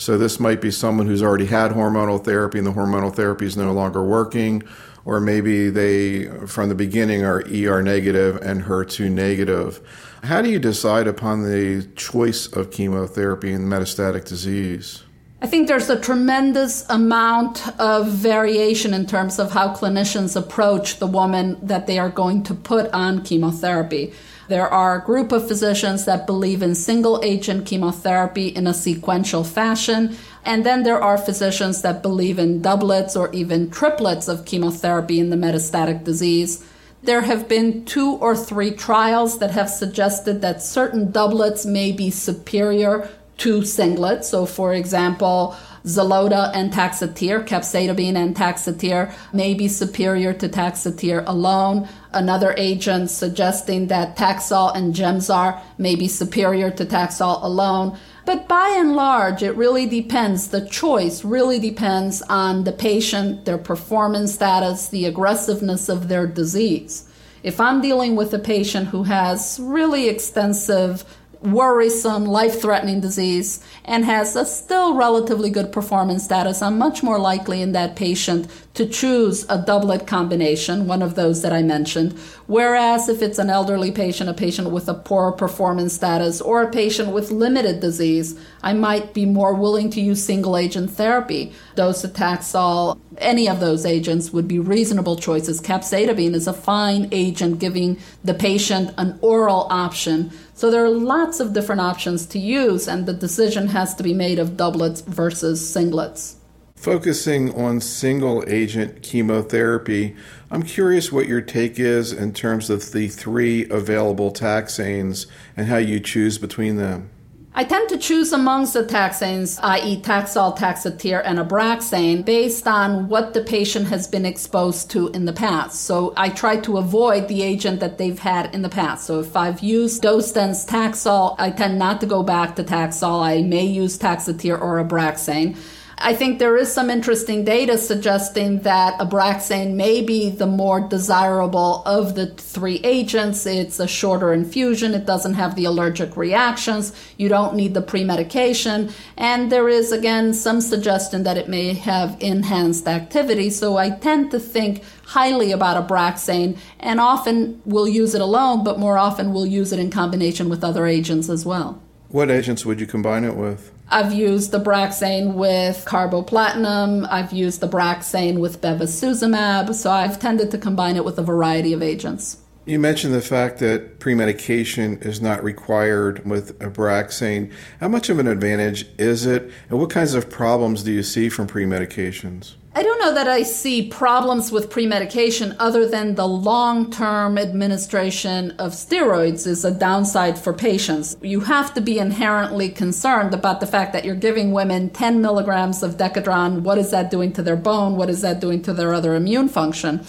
So, 0.02 0.18
this 0.18 0.40
might 0.40 0.60
be 0.60 0.72
someone 0.72 1.06
who's 1.06 1.22
already 1.22 1.46
had 1.46 1.70
hormonal 1.70 2.24
therapy 2.24 2.58
and 2.58 2.66
the 2.66 2.72
hormonal 2.72 3.14
therapy 3.14 3.46
is 3.46 3.56
no 3.56 3.72
longer 3.72 4.02
working, 4.02 4.64
or 5.04 5.20
maybe 5.20 5.70
they, 5.70 6.24
from 6.48 6.70
the 6.70 6.74
beginning, 6.74 7.24
are 7.24 7.44
ER 7.46 7.80
negative 7.82 8.34
and 8.42 8.64
HER2 8.64 9.12
negative. 9.12 9.80
How 10.24 10.42
do 10.42 10.50
you 10.50 10.58
decide 10.58 11.06
upon 11.06 11.44
the 11.44 11.88
choice 11.94 12.48
of 12.48 12.72
chemotherapy 12.72 13.52
in 13.52 13.68
metastatic 13.68 14.24
disease? 14.24 15.04
I 15.40 15.46
think 15.46 15.68
there's 15.68 15.88
a 15.88 16.00
tremendous 16.00 16.84
amount 16.90 17.68
of 17.78 18.08
variation 18.08 18.94
in 18.94 19.06
terms 19.06 19.38
of 19.38 19.52
how 19.52 19.72
clinicians 19.72 20.34
approach 20.34 20.98
the 20.98 21.06
woman 21.06 21.58
that 21.62 21.86
they 21.86 22.00
are 22.00 22.10
going 22.10 22.42
to 22.42 22.54
put 22.54 22.90
on 22.92 23.22
chemotherapy. 23.22 24.14
There 24.52 24.68
are 24.68 24.98
a 24.98 25.02
group 25.02 25.32
of 25.32 25.48
physicians 25.48 26.04
that 26.04 26.26
believe 26.26 26.60
in 26.60 26.74
single 26.74 27.18
agent 27.24 27.64
chemotherapy 27.64 28.48
in 28.48 28.66
a 28.66 28.74
sequential 28.74 29.44
fashion. 29.44 30.14
And 30.44 30.66
then 30.66 30.82
there 30.82 31.02
are 31.02 31.16
physicians 31.16 31.80
that 31.80 32.02
believe 32.02 32.38
in 32.38 32.60
doublets 32.60 33.16
or 33.16 33.32
even 33.32 33.70
triplets 33.70 34.28
of 34.28 34.44
chemotherapy 34.44 35.20
in 35.20 35.30
the 35.30 35.36
metastatic 35.36 36.04
disease. 36.04 36.62
There 37.02 37.22
have 37.22 37.48
been 37.48 37.86
two 37.86 38.16
or 38.16 38.36
three 38.36 38.72
trials 38.72 39.38
that 39.38 39.52
have 39.52 39.70
suggested 39.70 40.42
that 40.42 40.60
certain 40.62 41.10
doublets 41.10 41.64
may 41.64 41.90
be 41.90 42.10
superior 42.10 43.08
to 43.38 43.62
singlets. 43.62 44.24
So, 44.24 44.44
for 44.44 44.74
example, 44.74 45.56
Xeloda 45.84 46.52
and 46.54 46.72
Taxotere, 46.72 47.46
capecitabine 47.46 48.14
and 48.14 48.36
Taxotere, 48.36 49.12
may 49.32 49.54
be 49.54 49.66
superior 49.68 50.32
to 50.32 50.48
Taxotere 50.48 51.24
alone. 51.26 51.88
Another 52.12 52.54
agent 52.56 53.10
suggesting 53.10 53.88
that 53.88 54.16
Taxol 54.16 54.74
and 54.76 54.94
Gemzar 54.94 55.60
may 55.78 55.96
be 55.96 56.06
superior 56.06 56.70
to 56.70 56.84
Taxol 56.84 57.42
alone. 57.42 57.98
But 58.24 58.46
by 58.46 58.68
and 58.76 58.94
large, 58.94 59.42
it 59.42 59.56
really 59.56 59.86
depends. 59.86 60.48
The 60.48 60.66
choice 60.66 61.24
really 61.24 61.58
depends 61.58 62.22
on 62.22 62.62
the 62.62 62.72
patient, 62.72 63.44
their 63.44 63.58
performance 63.58 64.34
status, 64.34 64.88
the 64.88 65.06
aggressiveness 65.06 65.88
of 65.88 66.08
their 66.08 66.28
disease. 66.28 67.08
If 67.42 67.58
I'm 67.60 67.80
dealing 67.80 68.14
with 68.14 68.32
a 68.32 68.38
patient 68.38 68.88
who 68.88 69.02
has 69.02 69.58
really 69.60 70.08
extensive 70.08 71.04
worrisome, 71.42 72.24
life 72.24 72.60
threatening 72.60 73.00
disease 73.00 73.64
and 73.84 74.04
has 74.04 74.36
a 74.36 74.44
still 74.44 74.94
relatively 74.94 75.50
good 75.50 75.72
performance 75.72 76.24
status, 76.24 76.62
I'm 76.62 76.78
much 76.78 77.02
more 77.02 77.18
likely 77.18 77.62
in 77.62 77.72
that 77.72 77.96
patient 77.96 78.48
to 78.74 78.86
choose 78.86 79.44
a 79.50 79.58
doublet 79.58 80.06
combination, 80.06 80.86
one 80.86 81.02
of 81.02 81.14
those 81.14 81.42
that 81.42 81.52
I 81.52 81.62
mentioned. 81.62 82.18
Whereas 82.46 83.08
if 83.08 83.20
it's 83.20 83.38
an 83.38 83.50
elderly 83.50 83.90
patient, 83.90 84.30
a 84.30 84.34
patient 84.34 84.70
with 84.70 84.88
a 84.88 84.94
poor 84.94 85.32
performance 85.32 85.92
status, 85.92 86.40
or 86.40 86.62
a 86.62 86.70
patient 86.70 87.10
with 87.10 87.30
limited 87.30 87.80
disease, 87.80 88.38
I 88.62 88.72
might 88.72 89.12
be 89.12 89.26
more 89.26 89.54
willing 89.54 89.90
to 89.90 90.00
use 90.00 90.24
single 90.24 90.56
agent 90.56 90.90
therapy. 90.90 91.52
Docetaxel, 91.76 92.98
any 93.18 93.48
of 93.48 93.60
those 93.60 93.84
agents 93.84 94.32
would 94.32 94.48
be 94.48 94.58
reasonable 94.58 95.16
choices. 95.16 95.60
Capecitabine 95.60 96.34
is 96.34 96.46
a 96.46 96.52
fine 96.52 97.08
agent 97.12 97.58
giving 97.58 97.98
the 98.24 98.34
patient 98.34 98.94
an 98.96 99.18
oral 99.20 99.66
option. 99.70 100.30
So 100.54 100.70
there 100.70 100.84
are 100.84 100.90
lots 100.90 101.40
of 101.40 101.52
different 101.52 101.82
options 101.82 102.24
to 102.26 102.38
use, 102.38 102.88
and 102.88 103.04
the 103.04 103.12
decision 103.12 103.68
has 103.68 103.94
to 103.96 104.02
be 104.02 104.14
made 104.14 104.38
of 104.38 104.56
doublets 104.56 105.02
versus 105.02 105.60
singlets. 105.60 106.36
Focusing 106.82 107.54
on 107.54 107.80
single 107.80 108.42
agent 108.48 109.02
chemotherapy, 109.02 110.16
I'm 110.50 110.64
curious 110.64 111.12
what 111.12 111.28
your 111.28 111.40
take 111.40 111.78
is 111.78 112.12
in 112.12 112.32
terms 112.32 112.70
of 112.70 112.90
the 112.90 113.06
three 113.06 113.68
available 113.70 114.32
taxanes 114.32 115.26
and 115.56 115.68
how 115.68 115.76
you 115.76 116.00
choose 116.00 116.38
between 116.38 116.78
them. 116.78 117.08
I 117.54 117.62
tend 117.62 117.88
to 117.90 117.98
choose 117.98 118.32
amongst 118.32 118.72
the 118.72 118.82
taxanes, 118.82 119.60
i.e., 119.62 120.00
Taxol, 120.00 120.58
Taxotere, 120.58 121.22
and 121.24 121.38
Abraxane, 121.38 122.24
based 122.24 122.66
on 122.66 123.08
what 123.08 123.32
the 123.32 123.44
patient 123.44 123.86
has 123.86 124.08
been 124.08 124.26
exposed 124.26 124.90
to 124.90 125.08
in 125.10 125.24
the 125.24 125.32
past. 125.32 125.82
So 125.82 126.12
I 126.16 126.30
try 126.30 126.56
to 126.62 126.78
avoid 126.78 127.28
the 127.28 127.42
agent 127.42 127.78
that 127.78 127.98
they've 127.98 128.18
had 128.18 128.52
in 128.52 128.62
the 128.62 128.68
past. 128.68 129.06
So 129.06 129.20
if 129.20 129.36
I've 129.36 129.60
used 129.60 130.02
dose 130.02 130.32
dense 130.32 130.66
Taxol, 130.66 131.36
I 131.38 131.50
tend 131.50 131.78
not 131.78 132.00
to 132.00 132.06
go 132.06 132.24
back 132.24 132.56
to 132.56 132.64
Taxol. 132.64 133.22
I 133.22 133.42
may 133.42 133.66
use 133.66 133.96
Taxotere 133.96 134.60
or 134.60 134.82
Abraxane. 134.84 135.56
I 136.04 136.14
think 136.14 136.40
there 136.40 136.56
is 136.56 136.72
some 136.72 136.90
interesting 136.90 137.44
data 137.44 137.78
suggesting 137.78 138.62
that 138.62 138.98
Abraxane 138.98 139.74
may 139.74 140.02
be 140.02 140.30
the 140.30 140.48
more 140.48 140.80
desirable 140.80 141.80
of 141.86 142.16
the 142.16 142.26
three 142.26 142.80
agents. 142.82 143.46
It's 143.46 143.78
a 143.78 143.86
shorter 143.86 144.32
infusion, 144.32 144.94
it 144.94 145.06
doesn't 145.06 145.34
have 145.34 145.54
the 145.54 145.64
allergic 145.64 146.16
reactions, 146.16 146.92
you 147.16 147.28
don't 147.28 147.54
need 147.54 147.74
the 147.74 147.82
pre 147.82 148.02
medication, 148.02 148.90
and 149.16 149.52
there 149.52 149.68
is 149.68 149.92
again 149.92 150.34
some 150.34 150.60
suggestion 150.60 151.22
that 151.22 151.38
it 151.38 151.48
may 151.48 151.72
have 151.72 152.16
enhanced 152.18 152.88
activity. 152.88 153.48
So 153.48 153.76
I 153.76 153.90
tend 153.90 154.32
to 154.32 154.40
think 154.40 154.82
highly 155.06 155.52
about 155.52 155.86
Abraxane 155.86 156.58
and 156.80 156.98
often 156.98 157.62
will 157.64 157.86
use 157.86 158.16
it 158.16 158.20
alone, 158.20 158.64
but 158.64 158.76
more 158.76 158.98
often 158.98 159.32
will 159.32 159.46
use 159.46 159.72
it 159.72 159.78
in 159.78 159.88
combination 159.88 160.48
with 160.48 160.64
other 160.64 160.84
agents 160.84 161.28
as 161.28 161.46
well. 161.46 161.80
What 162.08 162.28
agents 162.28 162.66
would 162.66 162.80
you 162.80 162.88
combine 162.88 163.22
it 163.22 163.36
with? 163.36 163.70
I've 163.92 164.12
used 164.12 164.50
the 164.50 164.58
Abraxane 164.58 165.34
with 165.34 165.84
carboplatin. 165.86 167.06
I've 167.10 167.32
used 167.32 167.60
the 167.60 167.68
Abraxane 167.68 168.40
with 168.40 168.60
bevacizumab. 168.60 169.74
So 169.74 169.90
I've 169.90 170.18
tended 170.18 170.50
to 170.52 170.58
combine 170.58 170.96
it 170.96 171.04
with 171.04 171.18
a 171.18 171.22
variety 171.22 171.72
of 171.72 171.82
agents. 171.82 172.38
You 172.64 172.78
mentioned 172.78 173.12
the 173.12 173.20
fact 173.20 173.58
that 173.58 173.98
pre-medication 173.98 174.98
is 175.02 175.20
not 175.20 175.42
required 175.42 176.24
with 176.24 176.56
Abraxane. 176.60 177.52
How 177.80 177.88
much 177.88 178.08
of 178.08 178.20
an 178.20 178.28
advantage 178.28 178.86
is 178.98 179.26
it, 179.26 179.50
and 179.68 179.80
what 179.80 179.90
kinds 179.90 180.14
of 180.14 180.30
problems 180.30 180.84
do 180.84 180.92
you 180.92 181.02
see 181.02 181.28
from 181.28 181.48
pre-medications? 181.48 182.54
I 182.74 182.82
don't 182.82 183.00
know 183.00 183.12
that 183.12 183.28
I 183.28 183.42
see 183.42 183.86
problems 183.86 184.50
with 184.50 184.70
pre 184.70 184.86
medication 184.86 185.54
other 185.58 185.86
than 185.86 186.14
the 186.14 186.26
long 186.26 186.90
term 186.90 187.36
administration 187.36 188.52
of 188.52 188.72
steroids 188.72 189.46
is 189.46 189.62
a 189.62 189.70
downside 189.70 190.38
for 190.38 190.54
patients. 190.54 191.14
You 191.20 191.40
have 191.40 191.74
to 191.74 191.82
be 191.82 191.98
inherently 191.98 192.70
concerned 192.70 193.34
about 193.34 193.60
the 193.60 193.66
fact 193.66 193.92
that 193.92 194.06
you're 194.06 194.14
giving 194.14 194.52
women 194.52 194.88
10 194.88 195.20
milligrams 195.20 195.82
of 195.82 195.98
Decadron. 195.98 196.62
What 196.62 196.78
is 196.78 196.90
that 196.92 197.10
doing 197.10 197.34
to 197.34 197.42
their 197.42 197.56
bone? 197.56 197.96
What 197.96 198.08
is 198.08 198.22
that 198.22 198.40
doing 198.40 198.62
to 198.62 198.72
their 198.72 198.94
other 198.94 199.14
immune 199.14 199.50
function? 199.50 200.06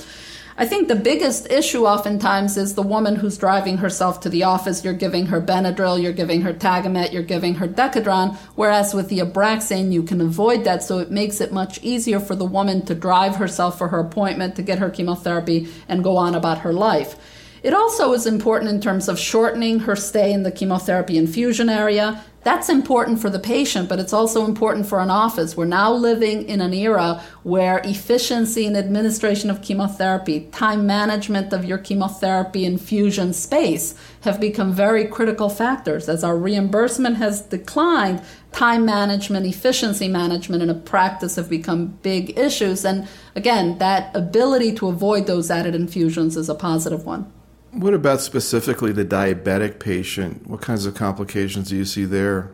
I 0.55 0.67
think 0.67 0.87
the 0.87 0.95
biggest 0.95 1.51
issue 1.51 1.87
oftentimes 1.87 2.57
is 2.57 2.75
the 2.75 2.83
woman 2.83 3.15
who's 3.15 3.39
driving 3.39 3.77
herself 3.77 4.19
to 4.19 4.29
the 4.29 4.43
office. 4.43 4.83
You're 4.83 4.93
giving 4.93 5.25
her 5.27 5.41
Benadryl, 5.41 6.01
you're 6.01 6.13
giving 6.13 6.41
her 6.41 6.53
Tagamet, 6.53 7.11
you're 7.11 7.23
giving 7.23 7.55
her 7.55 7.67
Decadron, 7.67 8.35
whereas 8.55 8.93
with 8.93 9.09
the 9.09 9.19
Abraxane, 9.19 9.91
you 9.91 10.03
can 10.03 10.21
avoid 10.21 10.63
that. 10.65 10.83
So 10.83 10.99
it 10.99 11.09
makes 11.09 11.41
it 11.41 11.51
much 11.51 11.81
easier 11.81 12.19
for 12.19 12.35
the 12.35 12.45
woman 12.45 12.85
to 12.85 12.93
drive 12.93 13.37
herself 13.37 13.79
for 13.79 13.87
her 13.87 13.99
appointment, 13.99 14.55
to 14.57 14.61
get 14.61 14.77
her 14.77 14.91
chemotherapy, 14.91 15.69
and 15.87 16.03
go 16.03 16.17
on 16.17 16.35
about 16.35 16.59
her 16.59 16.73
life. 16.73 17.15
It 17.63 17.73
also 17.73 18.13
is 18.13 18.27
important 18.27 18.69
in 18.69 18.81
terms 18.81 19.07
of 19.07 19.17
shortening 19.17 19.79
her 19.79 19.95
stay 19.95 20.33
in 20.33 20.43
the 20.43 20.51
chemotherapy 20.51 21.17
infusion 21.17 21.69
area. 21.69 22.23
That's 22.43 22.67
important 22.67 23.21
for 23.21 23.29
the 23.29 23.39
patient, 23.39 23.87
but 23.87 23.99
it's 23.99 24.11
also 24.11 24.43
important 24.43 24.85
for 24.85 24.99
an 24.99 25.09
office. 25.09 25.55
We're 25.55 25.63
now 25.63 25.93
living 25.93 26.47
in 26.49 26.59
an 26.59 26.73
era 26.73 27.23
where 27.43 27.79
efficiency 27.85 28.65
in 28.65 28.75
administration 28.75 29.49
of 29.49 29.61
chemotherapy, 29.61 30.41
time 30.51 30.85
management 30.85 31.53
of 31.53 31.63
your 31.63 31.77
chemotherapy 31.77 32.65
infusion 32.65 33.31
space 33.31 33.95
have 34.21 34.41
become 34.41 34.73
very 34.73 35.05
critical 35.05 35.47
factors. 35.47 36.09
As 36.09 36.21
our 36.21 36.37
reimbursement 36.37 37.15
has 37.15 37.41
declined, 37.41 38.21
time 38.51 38.85
management, 38.85 39.45
efficiency 39.45 40.09
management 40.09 40.61
in 40.61 40.69
a 40.69 40.75
practice 40.75 41.37
have 41.37 41.49
become 41.49 41.97
big 42.01 42.37
issues. 42.37 42.83
And 42.83 43.07
again, 43.37 43.77
that 43.77 44.13
ability 44.13 44.73
to 44.75 44.89
avoid 44.89 45.27
those 45.27 45.49
added 45.49 45.75
infusions 45.75 46.35
is 46.35 46.49
a 46.49 46.55
positive 46.55 47.05
one. 47.05 47.31
What 47.73 47.95
about 47.95 48.21
specifically 48.21 48.91
the 48.91 49.03
diabetic 49.03 49.79
patient? 49.79 50.47
What 50.47 50.61
kinds 50.61 50.85
of 50.85 50.93
complications 50.93 51.69
do 51.69 51.75
you 51.75 51.85
see 51.85 52.05
there? 52.05 52.51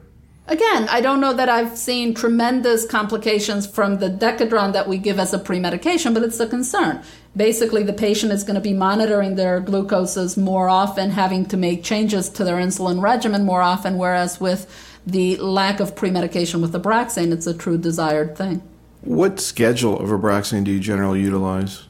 Again, 0.47 0.87
I 0.89 1.01
don't 1.01 1.19
know 1.19 1.33
that 1.33 1.49
I've 1.49 1.77
seen 1.77 2.15
tremendous 2.15 2.87
complications 2.87 3.67
from 3.67 3.99
the 3.99 4.09
Decadron 4.09 4.71
that 4.73 4.87
we 4.87 4.97
give 4.97 5.19
as 5.19 5.33
a 5.33 5.37
pre 5.37 5.59
medication, 5.59 6.13
but 6.13 6.23
it's 6.23 6.39
a 6.39 6.47
concern. 6.47 7.03
Basically, 7.35 7.83
the 7.83 7.93
patient 7.93 8.31
is 8.31 8.45
going 8.45 8.55
to 8.55 8.61
be 8.61 8.73
monitoring 8.73 9.35
their 9.35 9.61
glucoses 9.61 10.37
more 10.37 10.69
often, 10.69 11.11
having 11.11 11.45
to 11.47 11.57
make 11.57 11.83
changes 11.83 12.29
to 12.29 12.45
their 12.45 12.55
insulin 12.55 13.01
regimen 13.01 13.45
more 13.45 13.61
often, 13.61 13.97
whereas 13.97 14.39
with 14.39 14.65
the 15.05 15.35
lack 15.35 15.81
of 15.81 15.97
pre 15.97 16.11
medication 16.11 16.61
with 16.61 16.73
Abraxane, 16.73 17.33
it's 17.33 17.45
a 17.45 17.53
true 17.53 17.77
desired 17.77 18.37
thing. 18.37 18.63
What 19.01 19.41
schedule 19.41 19.99
of 19.99 20.09
Abraxane 20.09 20.63
do 20.63 20.71
you 20.71 20.79
generally 20.79 21.21
utilize? 21.21 21.83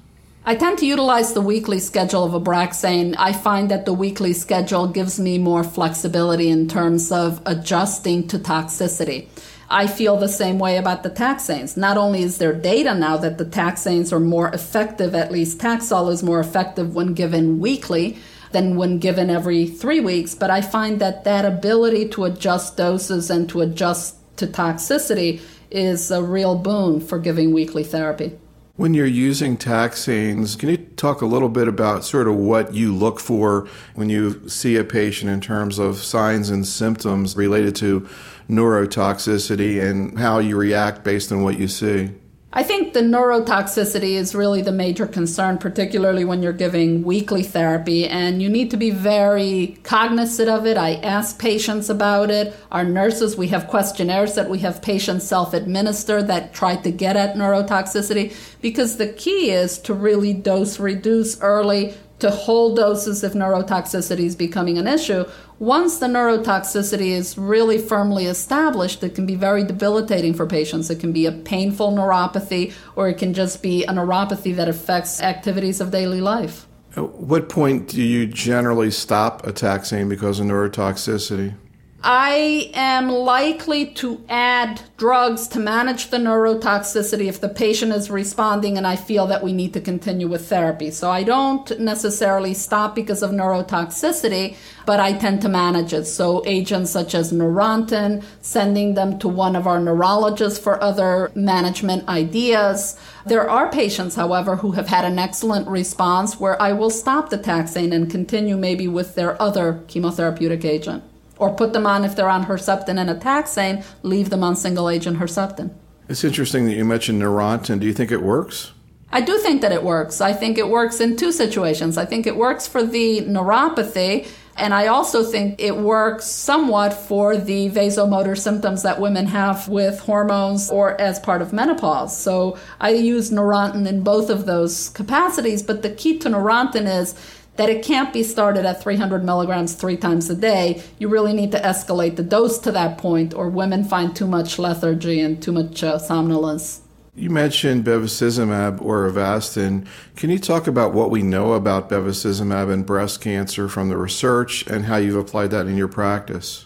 I 0.49 0.55
tend 0.55 0.79
to 0.79 0.87
utilize 0.87 1.33
the 1.33 1.41
weekly 1.41 1.77
schedule 1.77 2.23
of 2.23 2.31
Abraxane. 2.31 3.13
I 3.19 3.33
find 3.33 3.69
that 3.69 3.85
the 3.85 3.93
weekly 3.93 4.33
schedule 4.33 4.87
gives 4.87 5.19
me 5.19 5.37
more 5.37 5.63
flexibility 5.63 6.49
in 6.49 6.67
terms 6.67 7.11
of 7.11 7.39
adjusting 7.45 8.27
to 8.29 8.39
toxicity. 8.39 9.27
I 9.69 9.85
feel 9.85 10.17
the 10.17 10.27
same 10.27 10.57
way 10.57 10.77
about 10.77 11.03
the 11.03 11.11
taxanes. 11.11 11.77
Not 11.77 11.97
only 11.97 12.23
is 12.23 12.39
there 12.39 12.51
data 12.51 12.95
now 12.95 13.15
that 13.17 13.37
the 13.37 13.45
taxanes 13.45 14.11
are 14.11 14.19
more 14.19 14.49
effective, 14.49 15.13
at 15.13 15.31
least 15.31 15.59
Taxol 15.59 16.11
is 16.11 16.23
more 16.23 16.39
effective 16.39 16.95
when 16.95 17.13
given 17.13 17.59
weekly 17.59 18.17
than 18.51 18.75
when 18.75 18.97
given 18.97 19.29
every 19.29 19.67
three 19.67 19.99
weeks, 19.99 20.33
but 20.33 20.49
I 20.49 20.61
find 20.61 20.99
that 20.99 21.25
that 21.25 21.45
ability 21.45 22.09
to 22.09 22.23
adjust 22.23 22.75
doses 22.75 23.29
and 23.29 23.47
to 23.49 23.61
adjust 23.61 24.15
to 24.37 24.47
toxicity 24.47 25.41
is 25.69 26.09
a 26.09 26.23
real 26.23 26.55
boon 26.55 27.01
for 27.01 27.19
giving 27.19 27.53
weekly 27.53 27.83
therapy. 27.83 28.35
When 28.79 28.93
you're 28.93 29.05
using 29.05 29.57
taxanes, 29.57 30.57
can 30.57 30.69
you 30.69 30.77
talk 30.77 31.21
a 31.21 31.25
little 31.25 31.49
bit 31.49 31.67
about 31.67 32.05
sort 32.05 32.29
of 32.29 32.35
what 32.35 32.73
you 32.73 32.95
look 32.95 33.19
for 33.19 33.67
when 33.93 34.07
you 34.07 34.47
see 34.47 34.77
a 34.77 34.85
patient 34.85 35.29
in 35.29 35.41
terms 35.41 35.79
of 35.79 35.97
signs 35.97 36.49
and 36.49 36.65
symptoms 36.65 37.35
related 37.35 37.75
to 37.75 38.07
neurotoxicity 38.49 39.83
and 39.83 40.17
how 40.17 40.39
you 40.39 40.55
react 40.55 41.03
based 41.03 41.29
on 41.29 41.43
what 41.43 41.59
you 41.59 41.67
see? 41.67 42.11
I 42.51 42.63
think 42.63 42.93
the 42.93 43.01
neurotoxicity 43.01 44.13
is 44.13 44.33
really 44.33 44.63
the 44.63 44.71
major 44.71 45.05
concern, 45.05 45.59
particularly 45.59 46.25
when 46.25 46.41
you're 46.41 46.51
giving 46.51 47.03
weekly 47.03 47.43
therapy, 47.43 48.07
and 48.07 48.41
you 48.41 48.49
need 48.49 48.71
to 48.71 48.77
be 48.77 48.89
very 48.89 49.77
cognizant 49.83 50.49
of 50.49 50.65
it. 50.65 50.75
I 50.75 50.95
ask 50.95 51.37
patients 51.37 51.91
about 51.91 52.31
it. 52.31 52.55
Our 52.71 52.83
nurses, 52.83 53.37
we 53.37 53.49
have 53.49 53.67
questionnaires 53.67 54.33
that 54.33 54.49
we 54.49 54.57
have 54.59 54.81
patients 54.81 55.27
self 55.27 55.53
administer 55.53 56.23
that 56.23 56.51
try 56.51 56.75
to 56.77 56.89
get 56.89 57.15
at 57.15 57.35
neurotoxicity 57.35 58.35
because 58.61 58.97
the 58.97 59.13
key 59.13 59.51
is 59.51 59.77
to 59.79 59.93
really 59.93 60.33
dose 60.33 60.79
reduce 60.79 61.39
early, 61.41 61.93
to 62.19 62.29
whole 62.29 62.75
doses 62.75 63.23
if 63.23 63.33
neurotoxicity 63.33 64.25
is 64.25 64.35
becoming 64.35 64.77
an 64.77 64.87
issue. 64.87 65.25
Once 65.57 65.99
the 65.99 66.05
neurotoxicity 66.05 67.09
is 67.09 67.37
really 67.37 67.77
firmly 67.77 68.25
established, 68.25 69.03
it 69.03 69.15
can 69.15 69.25
be 69.25 69.35
very 69.35 69.63
debilitating 69.63 70.33
for 70.33 70.45
patients. 70.45 70.89
It 70.89 70.99
can 70.99 71.11
be 71.11 71.25
a 71.25 71.31
painful 71.31 71.91
neuropathy, 71.91 72.73
or 72.95 73.09
it 73.09 73.17
can 73.17 73.33
just 73.33 73.61
be 73.61 73.83
a 73.85 73.91
neuropathy 73.91 74.55
that 74.55 74.69
affects 74.69 75.21
activities 75.21 75.81
of 75.81 75.91
daily 75.91 76.21
life. 76.21 76.65
At 76.95 77.09
what 77.15 77.49
point 77.49 77.87
do 77.89 78.01
you 78.01 78.25
generally 78.25 78.91
stop 78.91 79.45
a 79.45 79.53
taxane 79.53 80.09
because 80.09 80.39
of 80.39 80.47
neurotoxicity? 80.47 81.55
I 82.01 82.71
am 82.75 83.09
likely 83.09 83.87
to 83.95 84.23
add 84.29 84.81
drugs 84.95 85.49
to 85.49 85.59
manage 85.59 86.09
the 86.09 86.17
neurotoxicity 86.17 87.25
if 87.25 87.41
the 87.41 87.49
patient 87.49 87.91
is 87.91 88.09
responding 88.09 88.77
and 88.77 88.87
I 88.87 88.95
feel 88.95 89.27
that 89.27 89.43
we 89.43 89.51
need 89.51 89.73
to 89.73 89.81
continue 89.81 90.29
with 90.29 90.47
therapy. 90.47 90.91
So 90.91 91.11
I 91.11 91.23
don't 91.23 91.77
necessarily 91.77 92.53
stop 92.53 92.95
because 92.95 93.21
of 93.21 93.31
neurotoxicity, 93.31 94.55
but 94.85 95.01
I 95.01 95.11
tend 95.11 95.41
to 95.41 95.49
manage 95.49 95.91
it. 95.91 96.05
So 96.05 96.41
agents 96.45 96.89
such 96.89 97.13
as 97.13 97.33
Neurontin, 97.33 98.23
sending 98.41 98.93
them 98.93 99.19
to 99.19 99.27
one 99.27 99.57
of 99.57 99.67
our 99.67 99.81
neurologists 99.81 100.57
for 100.57 100.81
other 100.81 101.31
management 101.35 102.07
ideas. 102.07 102.97
There 103.25 103.49
are 103.49 103.69
patients, 103.69 104.15
however, 104.15 104.55
who 104.55 104.71
have 104.71 104.87
had 104.87 105.03
an 105.03 105.19
excellent 105.19 105.67
response 105.67 106.39
where 106.39 106.59
I 106.61 106.71
will 106.71 106.89
stop 106.89 107.29
the 107.29 107.37
taxane 107.37 107.93
and 107.93 108.09
continue 108.09 108.55
maybe 108.55 108.87
with 108.87 109.15
their 109.15 109.39
other 109.41 109.83
chemotherapeutic 109.87 110.63
agent 110.63 111.03
or 111.39 111.53
put 111.53 111.73
them 111.73 111.87
on 111.87 112.05
if 112.05 112.15
they're 112.15 112.29
on 112.29 112.45
Herceptin 112.45 112.99
and 112.99 113.09
a 113.09 113.15
taxane, 113.15 113.83
leave 114.03 114.29
them 114.29 114.43
on 114.43 114.55
single 114.55 114.89
agent 114.89 115.17
Herceptin. 115.17 115.71
It's 116.07 116.23
interesting 116.23 116.65
that 116.65 116.75
you 116.75 116.85
mentioned 116.85 117.21
Neurontin. 117.21 117.79
Do 117.79 117.87
you 117.87 117.93
think 117.93 118.11
it 118.11 118.21
works? 118.21 118.71
I 119.11 119.21
do 119.21 119.39
think 119.39 119.61
that 119.61 119.71
it 119.71 119.83
works. 119.83 120.21
I 120.21 120.33
think 120.33 120.57
it 120.57 120.67
works 120.67 120.99
in 120.99 121.15
two 121.15 121.31
situations. 121.31 121.97
I 121.97 122.05
think 122.05 122.27
it 122.27 122.35
works 122.35 122.67
for 122.67 122.83
the 122.83 123.21
neuropathy, 123.21 124.27
and 124.55 124.73
I 124.73 124.87
also 124.87 125.23
think 125.23 125.59
it 125.59 125.77
works 125.77 126.25
somewhat 126.25 126.93
for 126.93 127.35
the 127.37 127.69
vasomotor 127.71 128.37
symptoms 128.37 128.83
that 128.83 128.99
women 128.99 129.25
have 129.27 129.67
with 129.67 129.99
hormones 129.99 130.69
or 130.69 130.99
as 131.01 131.19
part 131.19 131.41
of 131.41 131.53
menopause. 131.53 132.15
So 132.15 132.57
I 132.79 132.91
use 132.91 133.31
Neurontin 133.31 133.87
in 133.87 134.03
both 134.03 134.29
of 134.29 134.45
those 134.45 134.89
capacities, 134.89 135.63
but 135.63 135.81
the 135.81 135.89
key 135.89 136.19
to 136.19 136.29
Neurontin 136.29 136.85
is 136.85 137.15
that 137.59 137.69
it 137.69 137.83
can't 137.83 138.13
be 138.13 138.23
started 138.23 138.65
at 138.65 138.81
300 138.81 139.21
milligrams 139.21 139.73
three 139.73 139.97
times 139.97 140.29
a 140.29 140.35
day. 140.35 140.81
You 140.97 141.09
really 141.09 141.33
need 141.33 141.51
to 141.51 141.59
escalate 141.59 142.15
the 142.15 142.23
dose 142.23 142.57
to 142.59 142.71
that 142.71 142.97
point, 142.97 143.33
or 143.33 143.49
women 143.49 143.83
find 143.83 144.15
too 144.15 144.27
much 144.27 144.57
lethargy 144.57 145.19
and 145.19 145.43
too 145.43 145.51
much 145.51 145.83
uh, 145.83 145.99
somnolence. 145.99 146.83
You 147.15 147.29
mentioned 147.29 147.83
bevacizumab 147.83 148.81
or 148.81 149.11
Avastin. 149.11 149.85
Can 150.15 150.29
you 150.29 150.39
talk 150.39 150.67
about 150.67 150.93
what 150.93 151.11
we 151.11 151.21
know 151.21 151.51
about 151.51 151.89
bevacizumab 151.89 152.71
and 152.71 152.85
breast 152.85 153.19
cancer 153.19 153.67
from 153.67 153.89
the 153.89 153.97
research 153.97 154.65
and 154.67 154.85
how 154.85 154.95
you've 154.95 155.17
applied 155.17 155.51
that 155.51 155.67
in 155.67 155.75
your 155.75 155.89
practice? 155.89 156.65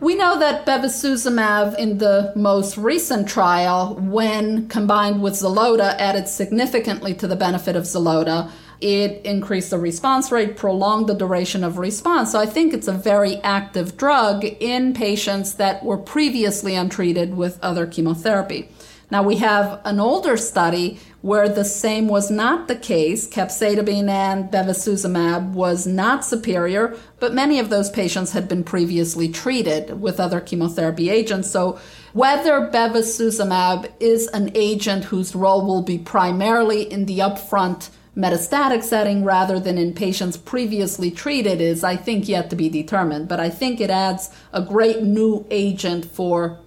We 0.00 0.14
know 0.14 0.38
that 0.38 0.64
bevacizumab 0.64 1.78
in 1.78 1.98
the 1.98 2.32
most 2.34 2.78
recent 2.78 3.28
trial, 3.28 3.96
when 3.96 4.66
combined 4.68 5.22
with 5.22 5.34
Xeloda, 5.34 5.94
added 5.98 6.26
significantly 6.26 7.12
to 7.16 7.28
the 7.28 7.36
benefit 7.36 7.76
of 7.76 7.84
Xeloda 7.84 8.50
it 8.82 9.24
increased 9.24 9.70
the 9.70 9.78
response 9.78 10.32
rate, 10.32 10.56
prolonged 10.56 11.06
the 11.06 11.14
duration 11.14 11.62
of 11.62 11.78
response. 11.78 12.32
So 12.32 12.40
I 12.40 12.46
think 12.46 12.74
it's 12.74 12.88
a 12.88 12.92
very 12.92 13.36
active 13.38 13.96
drug 13.96 14.44
in 14.44 14.92
patients 14.92 15.54
that 15.54 15.84
were 15.84 15.98
previously 15.98 16.74
untreated 16.74 17.36
with 17.36 17.58
other 17.62 17.86
chemotherapy. 17.86 18.68
Now 19.12 19.22
we 19.22 19.36
have 19.36 19.80
an 19.84 20.00
older 20.00 20.36
study 20.38 20.98
where 21.20 21.48
the 21.48 21.66
same 21.66 22.08
was 22.08 22.30
not 22.30 22.66
the 22.66 22.74
case. 22.74 23.28
Capecitabine 23.28 24.08
and 24.08 24.50
bevacizumab 24.50 25.52
was 25.52 25.86
not 25.86 26.24
superior, 26.24 26.96
but 27.20 27.34
many 27.34 27.58
of 27.58 27.68
those 27.68 27.90
patients 27.90 28.32
had 28.32 28.48
been 28.48 28.64
previously 28.64 29.28
treated 29.28 30.00
with 30.00 30.18
other 30.18 30.40
chemotherapy 30.40 31.10
agents. 31.10 31.50
So 31.50 31.78
whether 32.14 32.68
bevacizumab 32.68 33.92
is 34.00 34.28
an 34.28 34.50
agent 34.54 35.04
whose 35.04 35.36
role 35.36 35.64
will 35.64 35.82
be 35.82 35.98
primarily 35.98 36.90
in 36.90 37.04
the 37.04 37.18
upfront 37.18 37.90
metastatic 38.16 38.82
setting 38.82 39.24
rather 39.24 39.58
than 39.58 39.78
in 39.78 39.94
patients 39.94 40.36
previously 40.36 41.10
treated 41.10 41.60
is, 41.60 41.82
I 41.82 41.96
think, 41.96 42.28
yet 42.28 42.50
to 42.50 42.56
be 42.56 42.68
determined. 42.68 43.28
But 43.28 43.40
I 43.40 43.48
think 43.48 43.80
it 43.80 43.90
adds 43.90 44.30
a 44.52 44.62
great 44.62 45.02
new 45.02 45.46
agent 45.50 46.04
for 46.04 46.58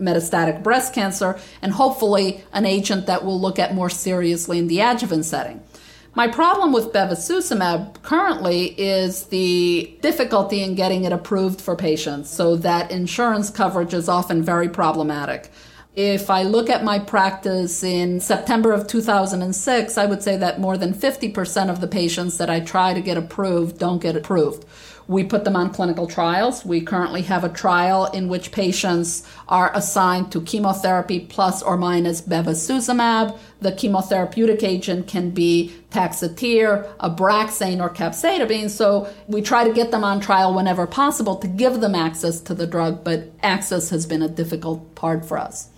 metastatic 0.00 0.62
breast 0.62 0.94
cancer 0.94 1.38
and 1.60 1.72
hopefully 1.72 2.42
an 2.52 2.66
agent 2.66 3.06
that 3.06 3.24
we'll 3.24 3.40
look 3.40 3.58
at 3.58 3.74
more 3.74 3.90
seriously 3.90 4.58
in 4.58 4.68
the 4.68 4.80
adjuvant 4.80 5.24
setting. 5.24 5.62
My 6.14 6.28
problem 6.28 6.72
with 6.72 6.92
bevacizumab 6.92 8.02
currently 8.02 8.78
is 8.78 9.24
the 9.24 9.96
difficulty 10.02 10.62
in 10.62 10.74
getting 10.74 11.04
it 11.04 11.12
approved 11.12 11.60
for 11.60 11.74
patients 11.74 12.28
so 12.28 12.56
that 12.56 12.90
insurance 12.90 13.48
coverage 13.48 13.94
is 13.94 14.10
often 14.10 14.42
very 14.42 14.68
problematic. 14.68 15.50
If 15.94 16.30
I 16.30 16.42
look 16.44 16.70
at 16.70 16.84
my 16.84 16.98
practice 16.98 17.84
in 17.84 18.18
September 18.20 18.72
of 18.72 18.86
2006, 18.86 19.98
I 19.98 20.06
would 20.06 20.22
say 20.22 20.38
that 20.38 20.58
more 20.58 20.78
than 20.78 20.94
50% 20.94 21.68
of 21.68 21.82
the 21.82 21.86
patients 21.86 22.38
that 22.38 22.48
I 22.48 22.60
try 22.60 22.94
to 22.94 23.02
get 23.02 23.18
approved 23.18 23.76
don't 23.76 24.00
get 24.00 24.16
approved. 24.16 24.64
We 25.06 25.22
put 25.22 25.44
them 25.44 25.54
on 25.54 25.74
clinical 25.74 26.06
trials. 26.06 26.64
We 26.64 26.80
currently 26.80 27.20
have 27.22 27.44
a 27.44 27.50
trial 27.50 28.06
in 28.06 28.28
which 28.28 28.52
patients 28.52 29.28
are 29.48 29.70
assigned 29.74 30.32
to 30.32 30.40
chemotherapy 30.40 31.20
plus 31.20 31.60
or 31.60 31.76
minus 31.76 32.22
bevacizumab. 32.22 33.38
The 33.60 33.72
chemotherapeutic 33.72 34.62
agent 34.62 35.08
can 35.08 35.28
be 35.28 35.74
Taxotere, 35.90 36.88
Abraxane, 37.00 37.82
or 37.82 37.90
capecitabine. 37.90 38.70
So 38.70 39.12
we 39.26 39.42
try 39.42 39.64
to 39.64 39.74
get 39.74 39.90
them 39.90 40.04
on 40.04 40.20
trial 40.20 40.54
whenever 40.54 40.86
possible 40.86 41.36
to 41.36 41.48
give 41.48 41.82
them 41.82 41.94
access 41.94 42.40
to 42.40 42.54
the 42.54 42.66
drug, 42.66 43.04
but 43.04 43.30
access 43.42 43.90
has 43.90 44.06
been 44.06 44.22
a 44.22 44.28
difficult 44.28 44.94
part 44.94 45.26
for 45.26 45.36
us. 45.36 45.68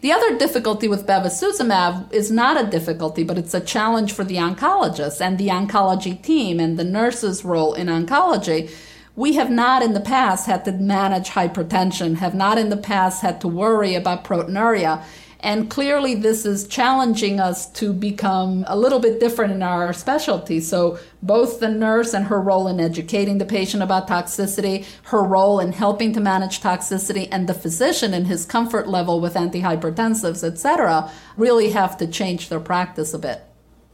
The 0.00 0.12
other 0.12 0.38
difficulty 0.38 0.88
with 0.88 1.06
bevacizumab 1.06 2.10
is 2.10 2.30
not 2.30 2.58
a 2.58 2.70
difficulty, 2.70 3.22
but 3.22 3.36
it's 3.36 3.52
a 3.52 3.60
challenge 3.60 4.12
for 4.12 4.24
the 4.24 4.36
oncologist 4.36 5.20
and 5.20 5.36
the 5.36 5.48
oncology 5.48 6.22
team 6.22 6.58
and 6.58 6.78
the 6.78 6.84
nurse's 6.84 7.44
role 7.44 7.74
in 7.74 7.88
oncology. 7.88 8.70
We 9.14 9.34
have 9.34 9.50
not 9.50 9.82
in 9.82 9.92
the 9.92 10.00
past 10.00 10.46
had 10.46 10.64
to 10.64 10.72
manage 10.72 11.28
hypertension, 11.28 12.16
have 12.16 12.34
not 12.34 12.56
in 12.56 12.70
the 12.70 12.78
past 12.78 13.20
had 13.20 13.42
to 13.42 13.48
worry 13.48 13.94
about 13.94 14.24
proteinuria. 14.24 15.04
And 15.42 15.70
clearly, 15.70 16.14
this 16.14 16.44
is 16.44 16.68
challenging 16.68 17.40
us 17.40 17.70
to 17.72 17.92
become 17.92 18.64
a 18.68 18.76
little 18.76 19.00
bit 19.00 19.20
different 19.20 19.52
in 19.52 19.62
our 19.62 19.92
specialty. 19.92 20.60
So, 20.60 20.98
both 21.22 21.60
the 21.60 21.68
nurse 21.68 22.12
and 22.12 22.26
her 22.26 22.40
role 22.40 22.68
in 22.68 22.78
educating 22.78 23.38
the 23.38 23.46
patient 23.46 23.82
about 23.82 24.06
toxicity, 24.06 24.86
her 25.04 25.22
role 25.22 25.58
in 25.58 25.72
helping 25.72 26.12
to 26.12 26.20
manage 26.20 26.60
toxicity, 26.60 27.26
and 27.32 27.48
the 27.48 27.54
physician 27.54 28.12
in 28.12 28.26
his 28.26 28.44
comfort 28.44 28.86
level 28.86 29.20
with 29.20 29.34
antihypertensives, 29.34 30.44
etc., 30.44 31.10
really 31.36 31.70
have 31.70 31.96
to 31.98 32.06
change 32.06 32.48
their 32.50 32.60
practice 32.60 33.14
a 33.14 33.18
bit. 33.18 33.42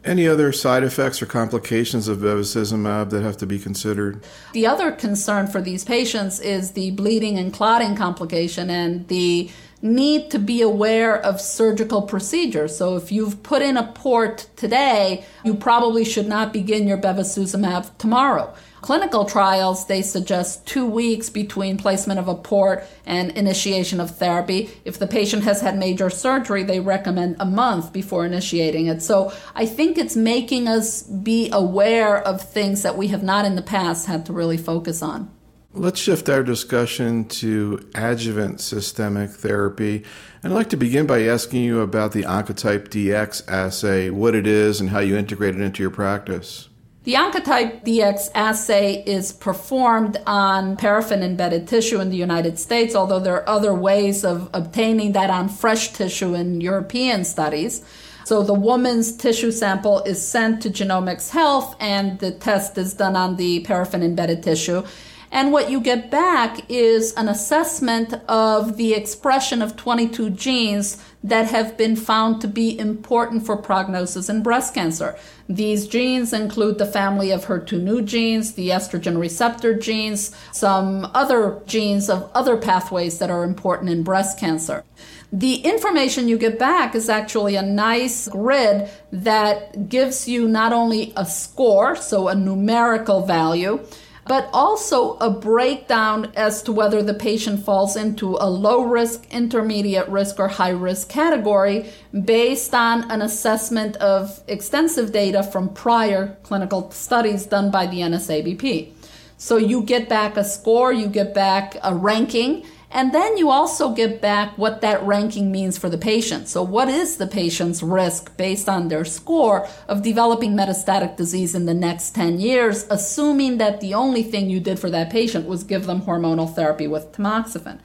Any 0.07 0.29
other 0.29 0.53
side 0.53 0.85
effects 0.85 1.21
or 1.21 1.27
complications 1.27 2.07
of 2.07 2.19
bevacizumab 2.19 3.11
that 3.11 3.25
have 3.25 3.37
to 3.39 3.47
be 3.47 3.59
considered? 3.59 4.23
The 4.53 4.65
other 4.65 4.93
concern 4.93 5.49
for 5.49 5.61
these 5.61 5.85
patients 5.85 6.39
is 6.39 6.73
the 6.73 6.93
bleeding 6.93 7.37
and 7.39 7.53
clotting 7.53 7.97
complication 7.97 8.71
and 8.71 9.09
the 9.09 9.51
need 9.83 10.31
to 10.31 10.39
be 10.39 10.63
aware 10.63 11.17
of 11.17 11.41
surgical 11.41 12.03
procedures. 12.03 12.77
So 12.77 12.97
if 12.97 13.13
you've 13.13 13.43
put 13.43 13.63
in 13.63 13.77
a 13.77 13.93
port 13.93 14.49
today, 14.57 15.25
you 15.45 15.55
probably 15.55 16.05
should 16.05 16.27
not 16.27 16.53
begin 16.53 16.89
your 16.89 16.99
bevacizumab 16.99 17.99
tomorrow. 17.99 18.55
Clinical 18.81 19.25
trials, 19.25 19.87
they 19.87 20.01
suggest 20.01 20.67
two 20.67 20.87
weeks 20.87 21.29
between 21.29 21.77
placement 21.77 22.21
of 22.21 22.29
a 22.29 22.35
port 22.35 22.85
and 23.05 23.33
initiation 23.33 24.01
of 24.01 24.17
therapy. 24.17 24.71
If 24.85 24.99
the 24.99 25.07
patient 25.07 25.43
has 25.45 25.61
had 25.61 25.77
major 25.77 26.09
surgery, 26.09 26.63
they 26.63 26.81
recommend 26.81 27.37
a 27.41 27.45
month 27.45 27.93
before 27.93 28.25
initiating 28.25 28.87
it. 28.87 29.03
So 29.03 29.33
I 29.55 29.67
think 29.67 29.99
it's 29.99 30.15
making 30.15 30.69
us 30.69 31.03
be 31.03 31.51
aware 31.53 32.19
of 32.19 32.41
things 32.41 32.83
that 32.83 32.97
we 32.97 33.09
have 33.09 33.23
not 33.23 33.45
in 33.45 33.57
the 33.57 33.63
past 33.63 34.07
had 34.07 34.27
to 34.27 34.33
really 34.33 34.57
focus 34.57 35.03
on. 35.03 35.36
Let's 35.79 36.01
shift 36.01 36.31
our 36.31 36.43
discussion 36.43 37.27
to 37.27 37.87
adjuvant 37.95 38.63
systemic 38.63 39.29
therapy. 39.29 40.05
And 40.43 40.51
I'd 40.51 40.57
like 40.57 40.71
to 40.71 40.79
begin 40.79 41.07
by 41.07 41.25
asking 41.25 41.65
you 41.65 41.81
about 41.81 42.13
the 42.13 42.23
Oncotype 42.23 42.89
DX 42.89 43.47
assay, 43.47 44.09
what 44.09 44.35
it 44.35 44.47
is, 44.47 44.81
and 44.81 44.89
how 44.89 45.01
you 45.01 45.19
integrate 45.19 45.55
it 45.55 45.61
into 45.61 45.83
your 45.83 45.91
practice. 45.91 46.71
The 47.05 47.13
Oncotype 47.13 47.85
DX 47.85 48.31
assay 48.35 49.05
is 49.07 49.33
performed 49.33 50.19
on 50.27 50.79
paraffin 50.79 51.23
embedded 51.23 51.69
tissue 51.69 52.01
in 52.01 52.09
the 52.09 52.17
United 52.17 52.59
States, 52.59 52.95
although 52.95 53.21
there 53.21 53.35
are 53.35 53.49
other 53.49 53.75
ways 53.75 54.25
of 54.25 54.49
obtaining 54.55 55.13
that 55.13 55.29
on 55.29 55.51
fresh 55.51 55.93
tissue 55.93 56.35
in 56.35 56.63
European 56.63 57.23
studies. 57.23 57.85
So 58.25 58.43
the 58.43 58.55
woman's 58.55 59.15
tissue 59.15 59.53
sample 59.53 60.03
is 60.05 60.27
sent 60.27 60.63
to 60.63 60.71
Genomics 60.71 61.31
Health, 61.31 61.77
and 61.79 62.19
the 62.19 62.33
test 62.33 62.79
is 62.79 62.95
done 62.95 63.15
on 63.15 63.37
the 63.37 63.61
paraffin 63.61 64.03
embedded 64.03 64.43
tissue. 64.43 64.83
And 65.31 65.53
what 65.53 65.71
you 65.71 65.81
get 65.81 66.11
back 66.11 66.71
is 66.71 67.13
an 67.15 67.29
assessment 67.29 68.15
of 68.29 68.77
the 68.77 68.95
expression 68.95 69.61
of 69.61 69.77
22 69.77 70.31
genes 70.31 71.03
that 71.25 71.47
have 71.47 71.77
been 71.77 71.97
found 71.97 72.41
to 72.41 72.49
be 72.49 72.79
important 72.79 73.45
for 73.45 73.57
prognosis 73.57 74.29
in 74.29 74.43
breast 74.43 74.73
cancer. 74.75 75.17
These 75.49 75.89
genes 75.89 76.33
include 76.33 76.79
the 76.79 76.87
family 76.87 77.33
of 77.33 77.47
HER2/neu 77.47 78.05
genes, 78.05 78.53
the 78.53 78.69
estrogen 78.69 79.19
receptor 79.19 79.75
genes, 79.75 80.31
some 80.53 81.11
other 81.15 81.61
genes 81.67 82.09
of 82.09 82.31
other 82.35 82.57
pathways 82.57 83.19
that 83.19 83.31
are 83.31 83.43
important 83.43 83.91
in 83.91 84.05
breast 84.05 84.39
cancer. 84.39 84.85
The 85.33 85.57
information 85.57 86.29
you 86.29 86.39
get 86.39 86.59
back 86.59 86.95
is 86.95 87.09
actually 87.09 87.57
a 87.57 87.63
nice 87.63 88.29
grid 88.29 88.89
that 89.11 89.89
gives 89.89 90.29
you 90.29 90.47
not 90.47 90.73
only 90.73 91.13
a 91.17 91.27
score, 91.27 91.97
so 91.97 92.29
a 92.29 92.35
numerical 92.35 93.27
value, 93.27 93.81
but 94.27 94.49
also 94.53 95.17
a 95.19 95.31
breakdown 95.31 96.33
as 96.35 96.63
to 96.63 96.73
whether 96.73 97.03
the 97.03 97.15
patient 97.15 97.65
falls 97.65 97.97
into 97.97 98.37
a 98.41 98.51
low 98.51 98.83
risk, 98.83 99.27
intermediate 99.31 100.09
risk, 100.09 100.41
or 100.41 100.49
high 100.49 100.71
risk 100.71 101.09
category 101.09 101.89
based 102.25 102.75
on 102.75 103.11
an 103.11 103.23
assessment 103.23 103.97
of 103.97 104.43
extensive 104.49 105.13
data 105.13 105.43
from 105.43 105.69
prior 105.69 106.37
clinical 106.43 106.91
studies 106.91 107.47
done 107.47 107.71
by 107.71 107.87
the 107.87 107.99
NSABP. 107.99 108.93
So 109.39 109.59
you 109.59 109.83
get 109.83 110.09
back 110.09 110.37
a 110.37 110.45
score, 110.45 110.93
you 110.93 111.09
get 111.09 111.35
back 111.35 111.77
a 111.83 111.95
ranking, 111.95 112.65
and 112.97 113.13
then 113.13 113.37
you 113.37 113.51
also 113.51 113.93
get 113.93 114.23
back 114.23 114.57
what 114.57 114.81
that 114.81 115.03
ranking 115.03 115.53
means 115.53 115.77
for 115.77 115.91
the 115.91 115.99
patient. 115.99 116.49
So, 116.49 116.63
what 116.63 116.89
is 116.89 117.19
the 117.19 117.27
patient's 117.27 117.83
risk 117.83 118.35
based 118.39 118.71
on 118.71 118.89
their 118.89 119.05
score 119.05 119.69
of 119.87 120.01
developing 120.01 120.55
metastatic 120.55 121.19
disease 121.19 121.55
in 121.55 121.67
the 121.67 121.75
next 121.75 122.15
10 122.15 122.41
years, 122.41 122.87
assuming 122.89 123.59
that 123.59 123.83
the 123.83 123.93
only 123.93 124.23
thing 124.23 124.49
you 124.49 124.61
did 124.61 124.79
for 124.79 124.89
that 124.89 125.11
patient 125.11 125.47
was 125.47 125.63
give 125.63 125.85
them 125.85 126.01
hormonal 126.01 126.53
therapy 126.53 126.87
with 126.87 127.13
tamoxifen? 127.13 127.81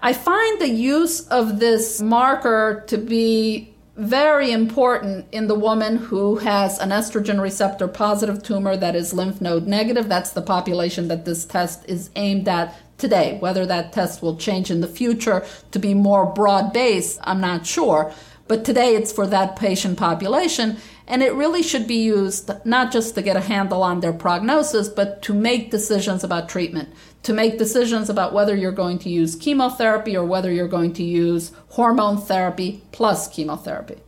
I 0.00 0.12
find 0.12 0.60
the 0.60 0.70
use 0.70 1.20
of 1.28 1.60
this 1.60 2.02
marker 2.02 2.82
to 2.88 2.98
be 2.98 3.76
very 3.96 4.50
important 4.50 5.26
in 5.32 5.46
the 5.46 5.54
woman 5.54 5.96
who 5.96 6.36
has 6.38 6.78
an 6.80 6.90
estrogen 6.90 7.40
receptor 7.40 7.86
positive 7.88 8.42
tumor 8.42 8.76
that 8.76 8.96
is 8.96 9.14
lymph 9.14 9.40
node 9.40 9.68
negative. 9.68 10.08
That's 10.08 10.30
the 10.30 10.42
population 10.42 11.06
that 11.08 11.24
this 11.24 11.44
test 11.44 11.88
is 11.88 12.10
aimed 12.16 12.48
at 12.48 12.74
today. 12.98 13.38
Whether 13.40 13.66
that 13.66 13.92
test 13.92 14.22
will 14.22 14.36
change 14.36 14.70
in 14.70 14.80
the 14.80 14.88
future 14.88 15.44
to 15.70 15.78
be 15.78 15.94
more 15.94 16.26
broad 16.26 16.72
based, 16.72 17.18
I'm 17.22 17.40
not 17.40 17.66
sure. 17.66 18.12
But 18.48 18.64
today 18.64 18.94
it's 18.94 19.12
for 19.12 19.26
that 19.26 19.56
patient 19.56 19.98
population. 19.98 20.76
And 21.08 21.22
it 21.22 21.34
really 21.34 21.62
should 21.62 21.86
be 21.86 22.02
used 22.02 22.50
not 22.64 22.92
just 22.92 23.14
to 23.14 23.22
get 23.22 23.36
a 23.36 23.40
handle 23.40 23.82
on 23.82 24.00
their 24.00 24.12
prognosis, 24.12 24.88
but 24.88 25.22
to 25.22 25.34
make 25.34 25.70
decisions 25.70 26.24
about 26.24 26.48
treatment, 26.48 26.88
to 27.22 27.32
make 27.32 27.58
decisions 27.58 28.10
about 28.10 28.32
whether 28.32 28.56
you're 28.56 28.72
going 28.72 28.98
to 29.00 29.08
use 29.08 29.36
chemotherapy 29.36 30.16
or 30.16 30.24
whether 30.24 30.50
you're 30.50 30.66
going 30.66 30.92
to 30.94 31.04
use 31.04 31.52
hormone 31.70 32.18
therapy 32.18 32.82
plus 32.90 33.28
chemotherapy. 33.28 33.98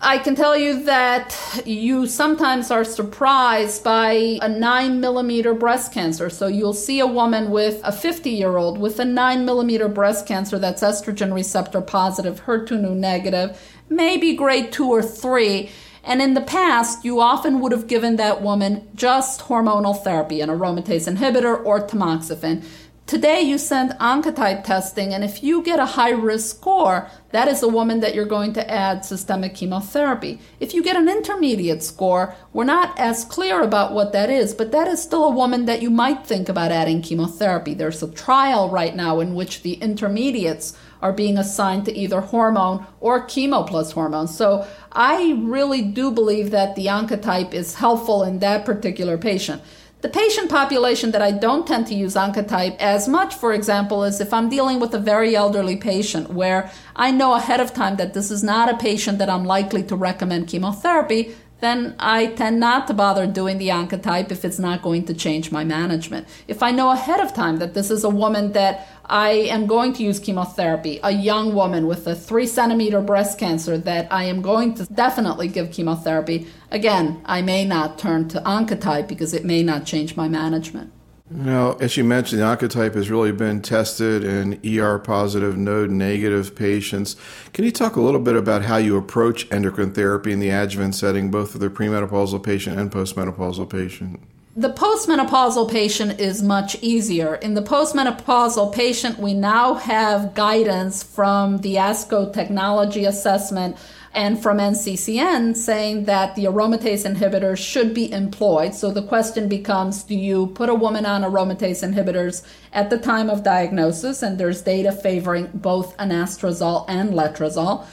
I 0.00 0.18
can 0.18 0.36
tell 0.36 0.56
you 0.56 0.84
that 0.84 1.62
you 1.66 2.06
sometimes 2.06 2.70
are 2.70 2.84
surprised 2.84 3.82
by 3.82 4.38
a 4.40 4.48
9 4.48 5.00
millimeter 5.00 5.54
breast 5.54 5.92
cancer. 5.92 6.30
So 6.30 6.46
you'll 6.46 6.72
see 6.72 7.00
a 7.00 7.06
woman 7.06 7.50
with 7.50 7.80
a 7.82 7.90
50 7.90 8.30
year 8.30 8.56
old 8.56 8.78
with 8.78 9.00
a 9.00 9.04
9 9.04 9.44
millimeter 9.44 9.88
breast 9.88 10.24
cancer 10.24 10.56
that's 10.56 10.84
estrogen 10.84 11.34
receptor 11.34 11.80
positive, 11.80 12.44
HER2 12.44 12.94
negative, 12.94 13.60
maybe 13.88 14.36
grade 14.36 14.70
2 14.70 14.88
or 14.88 15.02
3 15.02 15.68
and 16.08 16.22
in 16.22 16.32
the 16.32 16.40
past, 16.40 17.04
you 17.04 17.20
often 17.20 17.60
would 17.60 17.70
have 17.70 17.86
given 17.86 18.16
that 18.16 18.40
woman 18.40 18.88
just 18.94 19.42
hormonal 19.42 20.02
therapy, 20.02 20.40
an 20.40 20.48
aromatase 20.48 21.06
inhibitor 21.12 21.62
or 21.62 21.86
tamoxifen. 21.86 22.64
Today, 23.08 23.40
you 23.40 23.56
send 23.56 23.92
oncotype 23.92 24.64
testing, 24.64 25.14
and 25.14 25.24
if 25.24 25.42
you 25.42 25.62
get 25.62 25.78
a 25.78 25.86
high 25.86 26.10
risk 26.10 26.54
score, 26.54 27.08
that 27.30 27.48
is 27.48 27.62
a 27.62 27.68
woman 27.68 28.00
that 28.00 28.14
you're 28.14 28.26
going 28.26 28.52
to 28.52 28.70
add 28.70 29.02
systemic 29.02 29.54
chemotherapy. 29.54 30.38
If 30.60 30.74
you 30.74 30.82
get 30.82 30.94
an 30.94 31.08
intermediate 31.08 31.82
score, 31.82 32.34
we're 32.52 32.64
not 32.64 32.98
as 32.98 33.24
clear 33.24 33.62
about 33.62 33.94
what 33.94 34.12
that 34.12 34.28
is, 34.28 34.52
but 34.52 34.72
that 34.72 34.88
is 34.88 35.02
still 35.02 35.24
a 35.24 35.30
woman 35.30 35.64
that 35.64 35.80
you 35.80 35.88
might 35.88 36.26
think 36.26 36.50
about 36.50 36.70
adding 36.70 37.00
chemotherapy. 37.00 37.72
There's 37.72 38.02
a 38.02 38.12
trial 38.12 38.68
right 38.68 38.94
now 38.94 39.20
in 39.20 39.34
which 39.34 39.62
the 39.62 39.72
intermediates 39.80 40.76
are 41.00 41.12
being 41.12 41.38
assigned 41.38 41.86
to 41.86 41.96
either 41.96 42.20
hormone 42.20 42.86
or 43.00 43.26
chemo 43.26 43.66
plus 43.66 43.92
hormone. 43.92 44.28
So 44.28 44.66
I 44.92 45.32
really 45.44 45.80
do 45.80 46.10
believe 46.10 46.50
that 46.50 46.76
the 46.76 46.86
oncotype 46.86 47.54
is 47.54 47.76
helpful 47.76 48.22
in 48.22 48.40
that 48.40 48.66
particular 48.66 49.16
patient. 49.16 49.62
The 50.00 50.08
patient 50.08 50.48
population 50.48 51.10
that 51.10 51.22
I 51.22 51.32
don't 51.32 51.66
tend 51.66 51.88
to 51.88 51.94
use 51.94 52.14
oncotype 52.14 52.76
as 52.76 53.08
much, 53.08 53.34
for 53.34 53.52
example, 53.52 54.04
is 54.04 54.20
if 54.20 54.32
I'm 54.32 54.48
dealing 54.48 54.78
with 54.78 54.94
a 54.94 54.98
very 55.00 55.34
elderly 55.34 55.74
patient 55.74 56.30
where 56.30 56.70
I 56.94 57.10
know 57.10 57.34
ahead 57.34 57.58
of 57.58 57.74
time 57.74 57.96
that 57.96 58.14
this 58.14 58.30
is 58.30 58.44
not 58.44 58.72
a 58.72 58.76
patient 58.76 59.18
that 59.18 59.28
I'm 59.28 59.44
likely 59.44 59.82
to 59.82 59.96
recommend 59.96 60.46
chemotherapy, 60.46 61.34
then 61.60 61.94
I 61.98 62.26
tend 62.26 62.60
not 62.60 62.86
to 62.86 62.94
bother 62.94 63.26
doing 63.26 63.58
the 63.58 63.68
oncotype 63.68 64.30
if 64.30 64.44
it's 64.44 64.58
not 64.58 64.82
going 64.82 65.04
to 65.06 65.14
change 65.14 65.50
my 65.50 65.64
management. 65.64 66.28
If 66.46 66.62
I 66.62 66.70
know 66.70 66.90
ahead 66.90 67.20
of 67.20 67.34
time 67.34 67.56
that 67.56 67.74
this 67.74 67.90
is 67.90 68.04
a 68.04 68.08
woman 68.08 68.52
that 68.52 68.86
I 69.06 69.30
am 69.30 69.66
going 69.66 69.92
to 69.94 70.02
use 70.02 70.20
chemotherapy, 70.20 71.00
a 71.02 71.10
young 71.10 71.54
woman 71.54 71.86
with 71.86 72.06
a 72.06 72.14
three 72.14 72.46
centimeter 72.46 73.00
breast 73.00 73.38
cancer 73.38 73.78
that 73.78 74.06
I 74.12 74.24
am 74.24 74.42
going 74.42 74.74
to 74.74 74.84
definitely 74.84 75.48
give 75.48 75.72
chemotherapy, 75.72 76.46
again, 76.70 77.22
I 77.24 77.42
may 77.42 77.64
not 77.64 77.98
turn 77.98 78.28
to 78.28 78.40
oncotype 78.40 79.08
because 79.08 79.32
it 79.34 79.44
may 79.44 79.62
not 79.62 79.86
change 79.86 80.16
my 80.16 80.28
management. 80.28 80.92
Now, 81.30 81.72
as 81.74 81.96
you 81.96 82.04
mentioned, 82.04 82.40
the 82.40 82.46
oncotype 82.46 82.94
has 82.94 83.10
really 83.10 83.32
been 83.32 83.60
tested 83.60 84.24
in 84.24 84.60
ER 84.64 84.98
positive, 84.98 85.58
node 85.58 85.90
negative 85.90 86.54
patients. 86.54 87.16
Can 87.52 87.64
you 87.64 87.70
talk 87.70 87.96
a 87.96 88.00
little 88.00 88.20
bit 88.20 88.34
about 88.34 88.62
how 88.62 88.78
you 88.78 88.96
approach 88.96 89.50
endocrine 89.52 89.92
therapy 89.92 90.32
in 90.32 90.40
the 90.40 90.48
adjuvant 90.48 90.94
setting, 90.94 91.30
both 91.30 91.50
for 91.52 91.58
the 91.58 91.68
premenopausal 91.68 92.42
patient 92.42 92.78
and 92.78 92.90
postmenopausal 92.90 93.68
patient? 93.68 94.20
The 94.56 94.72
postmenopausal 94.72 95.70
patient 95.70 96.18
is 96.18 96.42
much 96.42 96.82
easier. 96.82 97.36
In 97.36 97.54
the 97.54 97.62
postmenopausal 97.62 98.74
patient, 98.74 99.18
we 99.18 99.34
now 99.34 99.74
have 99.74 100.34
guidance 100.34 101.02
from 101.02 101.58
the 101.58 101.76
ASCO 101.76 102.32
technology 102.32 103.04
assessment 103.04 103.76
and 104.18 104.42
from 104.42 104.58
NCCN 104.58 105.56
saying 105.56 106.06
that 106.06 106.34
the 106.34 106.46
aromatase 106.46 107.06
inhibitors 107.06 107.58
should 107.58 107.94
be 107.94 108.10
employed. 108.10 108.74
So 108.74 108.90
the 108.90 109.00
question 109.00 109.48
becomes 109.48 110.02
do 110.02 110.16
you 110.16 110.48
put 110.48 110.68
a 110.68 110.74
woman 110.74 111.06
on 111.06 111.22
aromatase 111.22 111.88
inhibitors 111.88 112.44
at 112.72 112.90
the 112.90 112.98
time 112.98 113.30
of 113.30 113.44
diagnosis? 113.44 114.20
And 114.20 114.36
there's 114.36 114.60
data 114.60 114.90
favoring 114.90 115.50
both 115.54 115.96
anastrozole 115.98 116.84
and 116.88 117.10
letrozole. 117.10 117.86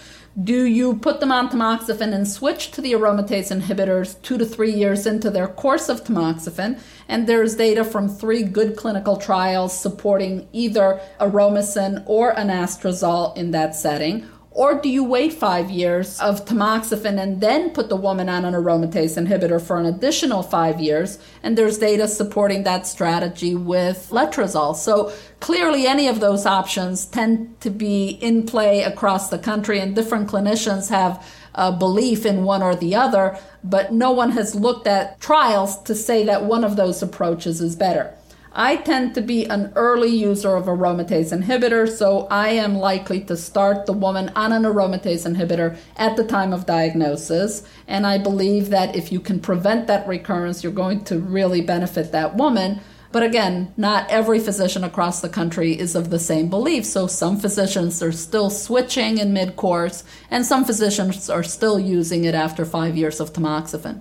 Do 0.43 0.63
you 0.63 0.95
put 0.95 1.19
them 1.19 1.31
on 1.31 1.47
tamoxifen 1.47 2.11
and 2.11 2.27
switch 2.27 2.71
to 2.71 2.81
the 2.81 2.93
aromatase 2.93 3.55
inhibitors 3.55 4.19
two 4.23 4.39
to 4.39 4.45
three 4.45 4.73
years 4.73 5.05
into 5.05 5.29
their 5.29 5.47
course 5.47 5.89
of 5.89 6.03
tamoxifen? 6.03 6.79
And 7.07 7.27
there's 7.27 7.55
data 7.55 7.85
from 7.85 8.09
three 8.09 8.41
good 8.41 8.75
clinical 8.75 9.15
trials 9.15 9.79
supporting 9.79 10.47
either 10.53 10.99
aromasin 11.21 12.03
or 12.07 12.33
anastrozole 12.33 13.37
in 13.37 13.51
that 13.51 13.75
setting. 13.75 14.27
Or 14.55 14.79
do 14.79 14.87
you 14.87 15.03
wait 15.03 15.33
five 15.33 15.69
years 15.69 16.17
of 16.21 16.45
tamoxifen 16.45 17.21
and 17.21 17.41
then 17.41 17.71
put 17.71 17.89
the 17.89 17.97
woman 17.97 18.29
on 18.29 18.45
an 18.45 18.53
aromatase 18.53 19.21
inhibitor 19.21 19.61
for 19.61 19.77
an 19.77 19.85
additional 19.85 20.43
five 20.43 20.79
years? 20.79 21.19
And 21.43 21.57
there's 21.57 21.77
data 21.77 22.07
supporting 22.07 22.63
that 22.63 22.87
strategy 22.87 23.53
with 23.53 24.07
letrozole. 24.11 24.77
So 24.77 25.11
clearly, 25.41 25.85
any 25.87 26.07
of 26.07 26.21
those 26.21 26.45
options 26.45 27.05
tend 27.05 27.59
to 27.59 27.69
be 27.69 28.11
in 28.21 28.45
play 28.45 28.83
across 28.83 29.29
the 29.29 29.39
country, 29.39 29.81
and 29.81 29.93
different 29.93 30.29
clinicians 30.29 30.87
have 30.87 31.21
a 31.53 31.73
belief 31.73 32.25
in 32.25 32.45
one 32.45 32.63
or 32.63 32.77
the 32.77 32.95
other, 32.95 33.37
but 33.61 33.91
no 33.91 34.11
one 34.11 34.31
has 34.31 34.55
looked 34.55 34.87
at 34.87 35.19
trials 35.19 35.81
to 35.83 35.93
say 35.93 36.23
that 36.23 36.45
one 36.45 36.63
of 36.63 36.77
those 36.77 37.03
approaches 37.03 37.59
is 37.59 37.75
better. 37.75 38.13
I 38.57 38.77
tend 38.77 39.15
to 39.15 39.21
be 39.21 39.43
an 39.43 39.73
early 39.75 40.07
user 40.07 40.55
of 40.55 40.67
aromatase 40.67 41.37
inhibitor, 41.37 41.89
so 41.89 42.25
I 42.31 42.51
am 42.51 42.77
likely 42.77 43.19
to 43.25 43.35
start 43.35 43.85
the 43.85 43.91
woman 43.91 44.31
on 44.33 44.53
an 44.53 44.63
aromatase 44.63 45.29
inhibitor 45.29 45.77
at 45.97 46.15
the 46.15 46.23
time 46.23 46.53
of 46.53 46.65
diagnosis. 46.65 47.63
And 47.85 48.07
I 48.07 48.17
believe 48.17 48.69
that 48.69 48.95
if 48.95 49.11
you 49.11 49.19
can 49.19 49.41
prevent 49.41 49.87
that 49.87 50.07
recurrence, 50.07 50.63
you're 50.63 50.71
going 50.71 51.03
to 51.03 51.19
really 51.19 51.59
benefit 51.59 52.13
that 52.13 52.37
woman. 52.37 52.79
But 53.11 53.23
again, 53.23 53.73
not 53.75 54.09
every 54.09 54.39
physician 54.39 54.85
across 54.85 55.19
the 55.19 55.27
country 55.27 55.77
is 55.77 55.93
of 55.93 56.09
the 56.09 56.19
same 56.19 56.49
belief. 56.49 56.85
So 56.85 57.07
some 57.07 57.37
physicians 57.37 58.01
are 58.01 58.13
still 58.13 58.49
switching 58.49 59.17
in 59.17 59.33
mid 59.33 59.57
course, 59.57 60.05
and 60.31 60.45
some 60.45 60.63
physicians 60.63 61.29
are 61.29 61.43
still 61.43 61.77
using 61.77 62.23
it 62.23 62.35
after 62.35 62.63
five 62.63 62.95
years 62.95 63.19
of 63.19 63.33
tamoxifen. 63.33 63.99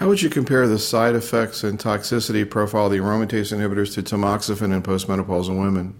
How 0.00 0.08
would 0.08 0.22
you 0.22 0.30
compare 0.30 0.66
the 0.66 0.78
side 0.78 1.14
effects 1.14 1.62
and 1.62 1.78
toxicity 1.78 2.48
profile 2.48 2.86
of 2.86 2.92
the 2.92 2.96
aromatase 2.96 3.54
inhibitors 3.54 3.92
to 3.92 4.02
tamoxifen 4.02 4.74
in 4.74 4.82
postmenopausal 4.82 5.60
women? 5.60 5.94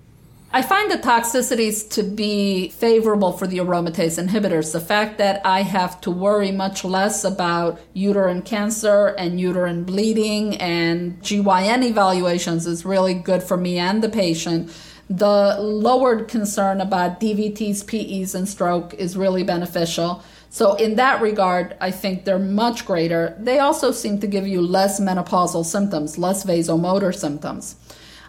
I 0.54 0.62
find 0.62 0.90
the 0.90 0.96
toxicities 0.96 1.86
to 1.90 2.02
be 2.02 2.70
favorable 2.70 3.32
for 3.32 3.46
the 3.46 3.58
aromatase 3.58 4.18
inhibitors. 4.18 4.72
The 4.72 4.80
fact 4.80 5.18
that 5.18 5.44
I 5.44 5.60
have 5.60 6.00
to 6.00 6.10
worry 6.10 6.50
much 6.50 6.82
less 6.82 7.24
about 7.24 7.78
uterine 7.92 8.40
cancer 8.40 9.08
and 9.08 9.38
uterine 9.38 9.84
bleeding 9.84 10.56
and 10.56 11.22
GYN 11.22 11.84
evaluations 11.84 12.66
is 12.66 12.86
really 12.86 13.12
good 13.12 13.42
for 13.42 13.58
me 13.58 13.76
and 13.76 14.02
the 14.02 14.08
patient. 14.08 14.72
The 15.10 15.58
lowered 15.60 16.26
concern 16.26 16.80
about 16.80 17.20
DVTs, 17.20 17.86
PEs, 17.86 18.34
and 18.34 18.48
stroke 18.48 18.94
is 18.94 19.14
really 19.14 19.42
beneficial. 19.42 20.22
So, 20.52 20.74
in 20.74 20.96
that 20.96 21.22
regard, 21.22 21.76
I 21.80 21.92
think 21.92 22.24
they're 22.24 22.38
much 22.38 22.84
greater. 22.84 23.36
They 23.38 23.60
also 23.60 23.92
seem 23.92 24.18
to 24.18 24.26
give 24.26 24.48
you 24.48 24.60
less 24.60 24.98
menopausal 24.98 25.64
symptoms, 25.64 26.18
less 26.18 26.44
vasomotor 26.44 27.14
symptoms. 27.14 27.76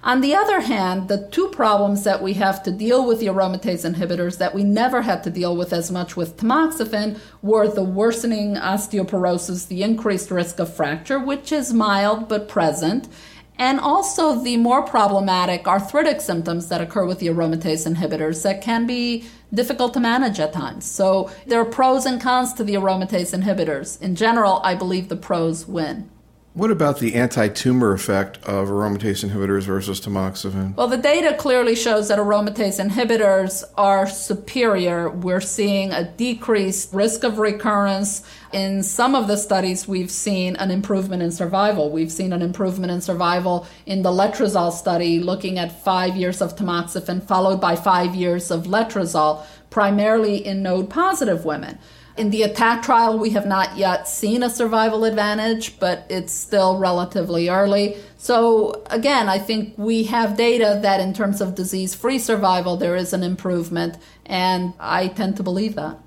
On 0.03 0.21
the 0.21 0.35
other 0.35 0.61
hand, 0.61 1.09
the 1.09 1.27
two 1.29 1.49
problems 1.49 2.03
that 2.03 2.21
we 2.21 2.33
have 2.33 2.61
to 2.63 2.71
deal 2.71 3.07
with 3.07 3.19
the 3.19 3.27
aromatase 3.27 3.91
inhibitors 3.91 4.37
that 4.37 4.53
we 4.53 4.63
never 4.63 5.03
had 5.03 5.23
to 5.23 5.29
deal 5.29 5.55
with 5.55 5.73
as 5.73 5.91
much 5.91 6.15
with 6.15 6.37
tamoxifen 6.37 7.19
were 7.41 7.67
the 7.67 7.83
worsening 7.83 8.55
osteoporosis, 8.55 9.67
the 9.67 9.83
increased 9.83 10.31
risk 10.31 10.59
of 10.59 10.73
fracture, 10.73 11.19
which 11.19 11.51
is 11.51 11.73
mild 11.73 12.27
but 12.27 12.47
present, 12.47 13.07
and 13.61 13.79
also 13.79 14.41
the 14.41 14.57
more 14.57 14.81
problematic 14.81 15.67
arthritic 15.67 16.19
symptoms 16.19 16.67
that 16.69 16.81
occur 16.81 17.05
with 17.05 17.19
the 17.19 17.27
aromatase 17.27 17.85
inhibitors 17.87 18.41
that 18.41 18.59
can 18.59 18.87
be 18.87 19.23
difficult 19.53 19.93
to 19.93 19.99
manage 19.99 20.39
at 20.39 20.51
times. 20.51 20.83
So 20.83 21.29
there 21.45 21.61
are 21.61 21.65
pros 21.65 22.07
and 22.07 22.19
cons 22.19 22.53
to 22.53 22.63
the 22.63 22.73
aromatase 22.73 23.39
inhibitors. 23.39 24.01
In 24.01 24.15
general, 24.15 24.61
I 24.63 24.73
believe 24.73 25.09
the 25.09 25.15
pros 25.15 25.67
win. 25.67 26.09
What 26.53 26.69
about 26.69 26.99
the 26.99 27.15
anti 27.15 27.47
tumor 27.47 27.93
effect 27.93 28.35
of 28.43 28.67
aromatase 28.67 29.23
inhibitors 29.23 29.63
versus 29.63 30.01
tamoxifen? 30.01 30.75
Well, 30.75 30.89
the 30.89 30.97
data 30.97 31.33
clearly 31.37 31.77
shows 31.77 32.09
that 32.09 32.19
aromatase 32.19 32.77
inhibitors 32.77 33.63
are 33.77 34.05
superior. 34.05 35.09
We're 35.09 35.39
seeing 35.39 35.93
a 35.93 36.03
decreased 36.03 36.93
risk 36.93 37.23
of 37.23 37.39
recurrence. 37.39 38.23
In 38.51 38.83
some 38.83 39.15
of 39.15 39.29
the 39.29 39.37
studies, 39.37 39.87
we've 39.87 40.11
seen 40.11 40.57
an 40.57 40.71
improvement 40.71 41.23
in 41.23 41.31
survival. 41.31 41.89
We've 41.89 42.11
seen 42.11 42.33
an 42.33 42.41
improvement 42.41 42.91
in 42.91 42.99
survival 42.99 43.65
in 43.85 44.01
the 44.01 44.11
letrozole 44.11 44.73
study, 44.73 45.21
looking 45.21 45.57
at 45.57 45.81
five 45.85 46.17
years 46.17 46.41
of 46.41 46.57
tamoxifen 46.57 47.25
followed 47.25 47.61
by 47.61 47.77
five 47.77 48.13
years 48.13 48.51
of 48.51 48.63
letrozole, 48.63 49.45
primarily 49.69 50.45
in 50.45 50.61
node 50.61 50.89
positive 50.89 51.45
women. 51.45 51.79
In 52.21 52.29
the 52.29 52.43
ATAC 52.43 52.83
trial, 52.83 53.17
we 53.17 53.31
have 53.31 53.47
not 53.47 53.77
yet 53.77 54.07
seen 54.07 54.43
a 54.43 54.49
survival 54.51 55.05
advantage, 55.05 55.79
but 55.79 56.05
it's 56.07 56.31
still 56.31 56.77
relatively 56.77 57.49
early. 57.49 57.97
So, 58.17 58.83
again, 58.91 59.27
I 59.27 59.39
think 59.39 59.73
we 59.75 60.03
have 60.03 60.37
data 60.37 60.77
that 60.83 60.99
in 60.99 61.15
terms 61.15 61.41
of 61.41 61.55
disease 61.55 61.95
free 61.95 62.19
survival, 62.19 62.77
there 62.77 62.95
is 62.95 63.11
an 63.11 63.23
improvement, 63.23 63.97
and 64.27 64.75
I 64.79 65.07
tend 65.07 65.35
to 65.37 65.43
believe 65.43 65.73
that. 65.73 65.97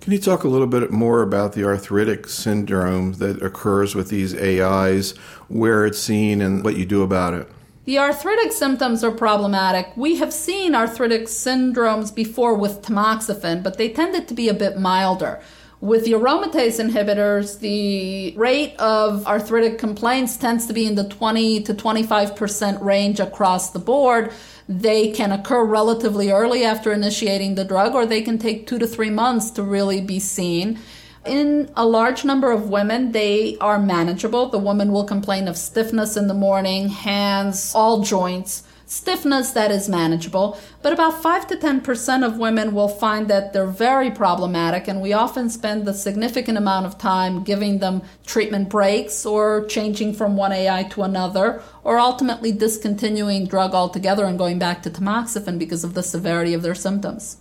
Can 0.00 0.12
you 0.12 0.20
talk 0.20 0.44
a 0.44 0.48
little 0.48 0.68
bit 0.68 0.92
more 0.92 1.22
about 1.22 1.54
the 1.54 1.64
arthritic 1.64 2.28
syndrome 2.28 3.14
that 3.14 3.42
occurs 3.42 3.96
with 3.96 4.10
these 4.10 4.32
AIs, 4.32 5.16
where 5.48 5.84
it's 5.84 5.98
seen, 5.98 6.40
and 6.40 6.62
what 6.62 6.76
you 6.76 6.86
do 6.86 7.02
about 7.02 7.34
it? 7.34 7.48
The 7.84 7.98
arthritic 7.98 8.52
symptoms 8.52 9.02
are 9.02 9.10
problematic. 9.10 9.90
We 9.96 10.18
have 10.18 10.32
seen 10.32 10.76
arthritic 10.76 11.24
syndromes 11.24 12.14
before 12.14 12.54
with 12.54 12.80
tamoxifen, 12.80 13.64
but 13.64 13.76
they 13.76 13.88
tended 13.88 14.28
to 14.28 14.34
be 14.34 14.48
a 14.48 14.54
bit 14.54 14.78
milder. 14.78 15.42
With 15.84 16.06
the 16.06 16.12
aromatase 16.12 16.80
inhibitors, 16.82 17.60
the 17.60 18.34
rate 18.38 18.74
of 18.78 19.26
arthritic 19.26 19.76
complaints 19.78 20.38
tends 20.38 20.66
to 20.68 20.72
be 20.72 20.86
in 20.86 20.94
the 20.94 21.06
20 21.06 21.62
to 21.64 21.74
25% 21.74 22.80
range 22.80 23.20
across 23.20 23.68
the 23.68 23.78
board. 23.78 24.32
They 24.66 25.10
can 25.10 25.30
occur 25.30 25.62
relatively 25.62 26.30
early 26.30 26.64
after 26.64 26.90
initiating 26.90 27.56
the 27.56 27.66
drug, 27.66 27.94
or 27.94 28.06
they 28.06 28.22
can 28.22 28.38
take 28.38 28.66
two 28.66 28.78
to 28.78 28.86
three 28.86 29.10
months 29.10 29.50
to 29.50 29.62
really 29.62 30.00
be 30.00 30.18
seen. 30.18 30.78
In 31.26 31.70
a 31.76 31.84
large 31.84 32.24
number 32.24 32.50
of 32.50 32.70
women, 32.70 33.12
they 33.12 33.58
are 33.60 33.78
manageable. 33.78 34.48
The 34.48 34.56
woman 34.56 34.90
will 34.90 35.04
complain 35.04 35.48
of 35.48 35.58
stiffness 35.58 36.16
in 36.16 36.28
the 36.28 36.32
morning, 36.32 36.88
hands, 36.88 37.74
all 37.74 38.00
joints. 38.00 38.62
Stiffness 38.86 39.52
that 39.52 39.70
is 39.70 39.88
manageable, 39.88 40.58
but 40.82 40.92
about 40.92 41.22
5 41.22 41.46
to 41.46 41.56
10% 41.56 42.26
of 42.26 42.36
women 42.36 42.74
will 42.74 42.88
find 42.88 43.28
that 43.28 43.54
they're 43.54 43.66
very 43.66 44.10
problematic, 44.10 44.86
and 44.86 45.00
we 45.00 45.14
often 45.14 45.48
spend 45.48 45.88
a 45.88 45.94
significant 45.94 46.58
amount 46.58 46.84
of 46.84 46.98
time 46.98 47.42
giving 47.42 47.78
them 47.78 48.02
treatment 48.26 48.68
breaks 48.68 49.24
or 49.24 49.64
changing 49.66 50.12
from 50.12 50.36
one 50.36 50.52
AI 50.52 50.82
to 50.82 51.02
another, 51.02 51.62
or 51.82 51.98
ultimately 51.98 52.52
discontinuing 52.52 53.46
drug 53.46 53.72
altogether 53.72 54.26
and 54.26 54.36
going 54.36 54.58
back 54.58 54.82
to 54.82 54.90
tamoxifen 54.90 55.58
because 55.58 55.82
of 55.82 55.94
the 55.94 56.02
severity 56.02 56.52
of 56.52 56.60
their 56.60 56.74
symptoms. 56.74 57.38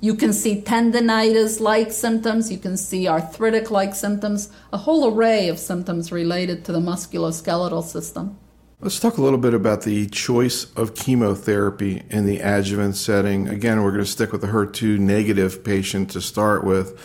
You 0.00 0.14
can 0.14 0.32
see 0.32 0.62
tendonitis 0.62 1.58
like 1.58 1.90
symptoms, 1.90 2.52
you 2.52 2.58
can 2.58 2.76
see 2.76 3.08
arthritic 3.08 3.68
like 3.72 3.96
symptoms, 3.96 4.48
a 4.72 4.78
whole 4.78 5.12
array 5.12 5.48
of 5.48 5.58
symptoms 5.58 6.12
related 6.12 6.64
to 6.66 6.72
the 6.72 6.78
musculoskeletal 6.78 7.82
system. 7.82 8.38
Let's 8.80 9.00
talk 9.00 9.16
a 9.18 9.22
little 9.22 9.40
bit 9.40 9.54
about 9.54 9.82
the 9.82 10.06
choice 10.06 10.72
of 10.76 10.94
chemotherapy 10.94 12.04
in 12.10 12.26
the 12.26 12.38
adjuvant 12.38 12.94
setting. 12.94 13.48
Again, 13.48 13.82
we're 13.82 13.90
going 13.90 14.04
to 14.04 14.08
stick 14.08 14.30
with 14.30 14.40
the 14.40 14.46
HER2 14.46 15.00
negative 15.00 15.64
patient 15.64 16.12
to 16.12 16.20
start 16.20 16.62
with. 16.62 16.96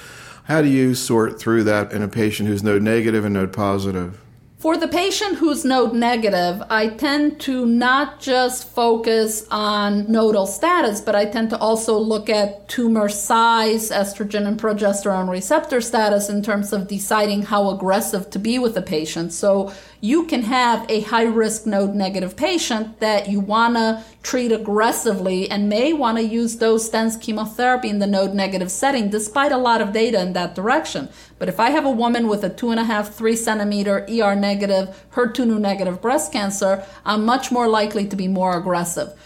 How 0.43 0.61
do 0.61 0.67
you 0.67 0.93
sort 0.93 1.39
through 1.39 1.63
that 1.63 1.91
in 1.91 2.03
a 2.03 2.07
patient 2.07 2.47
who's 2.47 2.61
node 2.61 2.83
negative 2.83 3.25
and 3.25 3.33
node 3.33 3.53
positive? 3.53 4.21
For 4.63 4.77
the 4.77 4.87
patient 4.87 5.39
who's 5.39 5.65
node 5.65 5.93
negative, 5.93 6.63
I 6.69 6.87
tend 6.87 7.41
to 7.41 7.65
not 7.65 8.21
just 8.21 8.69
focus 8.69 9.45
on 9.51 10.09
nodal 10.09 10.47
status, 10.47 11.01
but 11.01 11.15
I 11.15 11.25
tend 11.25 11.49
to 11.49 11.57
also 11.57 11.97
look 11.97 12.29
at 12.29 12.69
tumor 12.69 13.09
size, 13.09 13.89
estrogen 13.89 14.47
and 14.47 14.57
progesterone 14.57 15.27
receptor 15.27 15.81
status 15.81 16.29
in 16.29 16.43
terms 16.43 16.71
of 16.71 16.87
deciding 16.87 17.41
how 17.41 17.71
aggressive 17.71 18.29
to 18.29 18.39
be 18.39 18.57
with 18.57 18.75
the 18.75 18.81
patient. 18.81 19.33
So 19.33 19.73
you 20.03 20.25
can 20.25 20.41
have 20.41 20.85
a 20.89 20.99
high 20.99 21.23
risk 21.23 21.65
node 21.65 21.95
negative 21.95 22.35
patient 22.35 22.99
that 22.99 23.29
you 23.29 23.39
want 23.39 23.75
to 23.75 24.03
treat 24.21 24.51
aggressively 24.51 25.49
and 25.49 25.69
may 25.69 25.93
want 25.93 26.17
to 26.17 26.23
use 26.25 26.57
dose 26.57 26.89
dense 26.89 27.15
chemotherapy 27.15 27.87
in 27.87 27.99
the 27.99 28.05
node 28.05 28.33
negative 28.33 28.69
setting, 28.69 29.09
despite 29.09 29.53
a 29.53 29.57
lot 29.57 29.79
of 29.79 29.93
data 29.93 30.19
in 30.19 30.33
that 30.33 30.55
direction. 30.55 31.07
But 31.39 31.47
if 31.47 31.57
I 31.57 31.69
have 31.69 31.85
a 31.85 31.89
woman 31.89 32.27
with 32.27 32.43
a 32.43 32.49
two 32.49 32.69
and 32.69 32.81
a 32.81 32.83
half, 32.83 33.13
three 33.13 33.37
centimeter 33.37 34.05
ER 34.09 34.35
negative, 34.35 35.07
HER2 35.13 35.57
negative 35.57 36.01
breast 36.01 36.33
cancer, 36.33 36.85
I'm 37.05 37.23
much 37.23 37.49
more 37.49 37.69
likely 37.69 38.05
to 38.05 38.17
be 38.17 38.27
more 38.27 38.57
aggressive. 38.57 39.17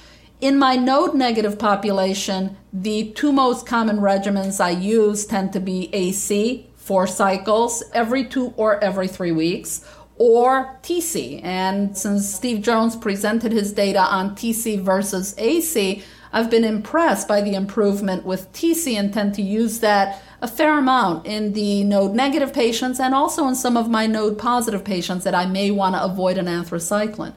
In 0.42 0.60
my 0.60 0.76
node 0.76 1.16
negative 1.16 1.58
population, 1.58 2.56
the 2.72 3.12
two 3.14 3.32
most 3.32 3.66
common 3.66 3.98
regimens 3.98 4.64
I 4.64 4.70
use 4.70 5.26
tend 5.26 5.54
to 5.54 5.60
be 5.60 5.90
AC, 5.92 6.68
four 6.88 7.06
cycles, 7.06 7.84
every 7.94 8.24
two 8.24 8.54
or 8.56 8.82
every 8.82 9.10
three 9.10 9.34
weeks, 9.34 9.84
or 10.18 10.78
TC. 10.84 11.42
And 11.44 11.98
since 11.98 12.28
Steve 12.28 12.62
Jones 12.62 12.96
presented 12.96 13.52
his 13.52 13.72
data 13.74 14.00
on 14.00 14.36
TC 14.36 14.82
versus 14.82 15.36
AC, 15.38 16.04
I've 16.34 16.50
been 16.50 16.64
impressed 16.64 17.28
by 17.28 17.42
the 17.42 17.56
improvement 17.56 18.26
with 18.26 18.52
TC 18.52 18.96
and 18.96 19.14
tend 19.14 19.36
to 19.36 19.42
use 19.42 19.80
that 19.80 20.22
a 20.42 20.48
fair 20.48 20.78
amount 20.78 21.26
in 21.26 21.54
the 21.54 21.84
node 21.84 22.14
negative 22.14 22.54
patients 22.54 23.00
and 23.00 23.16
also 23.16 23.48
in 23.48 23.56
some 23.56 23.76
of 23.76 23.90
my 23.90 24.06
node 24.06 24.38
positive 24.38 24.84
patients 24.84 25.24
that 25.24 25.34
I 25.34 25.46
may 25.46 25.72
want 25.72 25.96
to 25.96 26.04
avoid 26.04 26.38
an 26.38 26.46
anthracycline. 26.46 27.34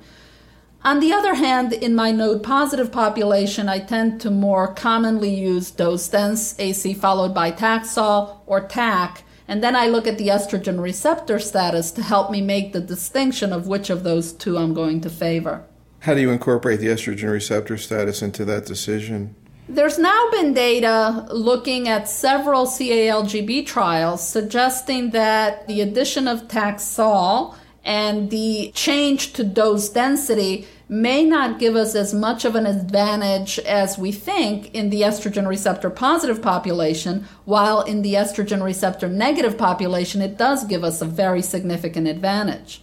On 0.83 1.01
the 1.01 1.13
other 1.13 1.35
hand, 1.35 1.73
in 1.73 1.95
my 1.95 2.11
node 2.11 2.43
positive 2.43 2.91
population, 2.91 3.69
I 3.69 3.81
tend 3.81 4.21
to 4.23 4.31
more 4.31 4.75
commonly 4.75 5.35
use 5.35 5.71
dose 5.71 6.09
dense 6.09 6.59
AC 6.59 6.95
followed 6.95 7.35
by 7.35 7.53
Taxol 7.53 8.39
or 8.47 8.63
TAC 8.63 9.23
and 9.51 9.65
then 9.65 9.75
I 9.75 9.89
look 9.89 10.07
at 10.07 10.17
the 10.17 10.29
estrogen 10.29 10.81
receptor 10.81 11.41
status 11.41 11.91
to 11.93 12.03
help 12.03 12.31
me 12.31 12.41
make 12.41 12.73
the 12.73 12.81
distinction 12.81 13.53
of 13.53 13.67
which 13.67 13.91
of 13.91 14.05
those 14.05 14.33
two 14.33 14.57
I'm 14.57 14.73
going 14.75 15.01
to 15.01 15.11
favor. 15.11 15.65
How 15.99 16.15
do 16.15 16.21
you 16.21 16.31
incorporate 16.31 16.79
the 16.79 16.87
estrogen 16.87 17.33
receptor 17.33 17.77
status 17.77 18.23
into 18.23 18.45
that 18.45 18.65
decision? 18.65 19.35
There's 19.69 19.99
now 19.99 20.31
been 20.31 20.55
data 20.55 21.27
looking 21.33 21.89
at 21.89 22.09
several 22.09 22.65
CALGB 22.65 23.67
trials 23.67 24.27
suggesting 24.27 25.11
that 25.11 25.67
the 25.67 25.81
addition 25.81 26.29
of 26.29 26.47
Taxol 26.47 27.57
and 27.85 28.31
the 28.31 28.71
change 28.77 29.33
to 29.33 29.43
dose 29.43 29.89
density 29.89 30.69
may 30.91 31.25
not 31.25 31.61
give 31.61 31.77
us 31.77 31.95
as 31.95 32.13
much 32.13 32.45
of 32.45 32.57
an 32.57 32.67
advantage 32.67 33.61
as 33.61 33.97
we 33.97 34.11
think 34.11 34.75
in 34.75 34.91
the 34.91 35.03
estrogen 35.03 35.47
receptor 35.47 35.89
positive 35.89 36.43
population, 36.43 37.29
while 37.45 37.81
in 37.83 38.03
the 38.03 38.15
estrogen 38.15 38.61
receptor 38.61 39.09
negative 39.09 39.57
population, 39.57 40.21
it 40.21 40.37
does 40.37 40.65
give 40.65 40.83
us 40.83 41.01
a 41.01 41.05
very 41.05 41.41
significant 41.41 42.09
advantage. 42.09 42.83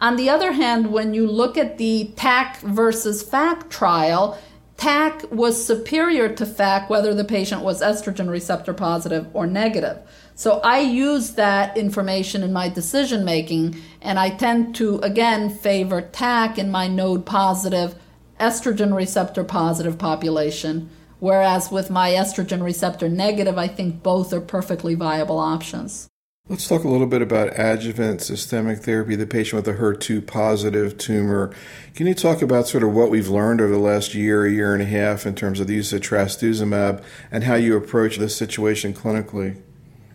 On 0.00 0.14
the 0.14 0.30
other 0.30 0.52
hand, 0.52 0.92
when 0.92 1.14
you 1.14 1.26
look 1.26 1.58
at 1.58 1.78
the 1.78 2.12
TAC 2.14 2.60
versus 2.60 3.24
FAC 3.24 3.68
trial, 3.68 4.38
TAC 4.76 5.24
was 5.32 5.66
superior 5.66 6.28
to 6.28 6.46
FAC 6.46 6.88
whether 6.88 7.12
the 7.12 7.24
patient 7.24 7.62
was 7.62 7.82
estrogen 7.82 8.30
receptor 8.30 8.72
positive 8.72 9.26
or 9.34 9.48
negative. 9.48 9.98
So 10.34 10.60
I 10.60 10.80
use 10.80 11.32
that 11.32 11.76
information 11.76 12.42
in 12.42 12.52
my 12.52 12.68
decision 12.68 13.24
making, 13.24 13.76
and 14.00 14.18
I 14.18 14.30
tend 14.30 14.74
to, 14.76 14.98
again, 14.98 15.50
favor 15.50 16.00
TAC 16.00 16.58
in 16.58 16.70
my 16.70 16.88
node 16.88 17.26
positive, 17.26 17.94
estrogen 18.40 18.94
receptor 18.94 19.44
positive 19.44 19.98
population. 19.98 20.90
Whereas 21.20 21.70
with 21.70 21.90
my 21.90 22.10
estrogen 22.10 22.62
receptor 22.62 23.08
negative, 23.08 23.56
I 23.56 23.68
think 23.68 24.02
both 24.02 24.32
are 24.32 24.40
perfectly 24.40 24.94
viable 24.94 25.38
options. 25.38 26.08
Let's 26.48 26.66
talk 26.66 26.82
a 26.82 26.88
little 26.88 27.06
bit 27.06 27.22
about 27.22 27.56
adjuvant 27.56 28.20
systemic 28.20 28.80
therapy, 28.80 29.14
the 29.14 29.28
patient 29.28 29.64
with 29.64 29.76
a 29.76 29.80
HER2 29.80 30.26
positive 30.26 30.98
tumor. 30.98 31.54
Can 31.94 32.08
you 32.08 32.14
talk 32.14 32.42
about 32.42 32.66
sort 32.66 32.82
of 32.82 32.92
what 32.92 33.10
we've 33.10 33.28
learned 33.28 33.60
over 33.60 33.72
the 33.72 33.78
last 33.78 34.12
year, 34.12 34.48
year 34.48 34.74
and 34.74 34.82
a 34.82 34.86
half 34.86 35.24
in 35.24 35.36
terms 35.36 35.60
of 35.60 35.68
the 35.68 35.74
use 35.74 35.92
of 35.92 36.00
trastuzumab 36.00 37.04
and 37.30 37.44
how 37.44 37.54
you 37.54 37.76
approach 37.76 38.16
this 38.16 38.34
situation 38.34 38.92
clinically? 38.92 39.62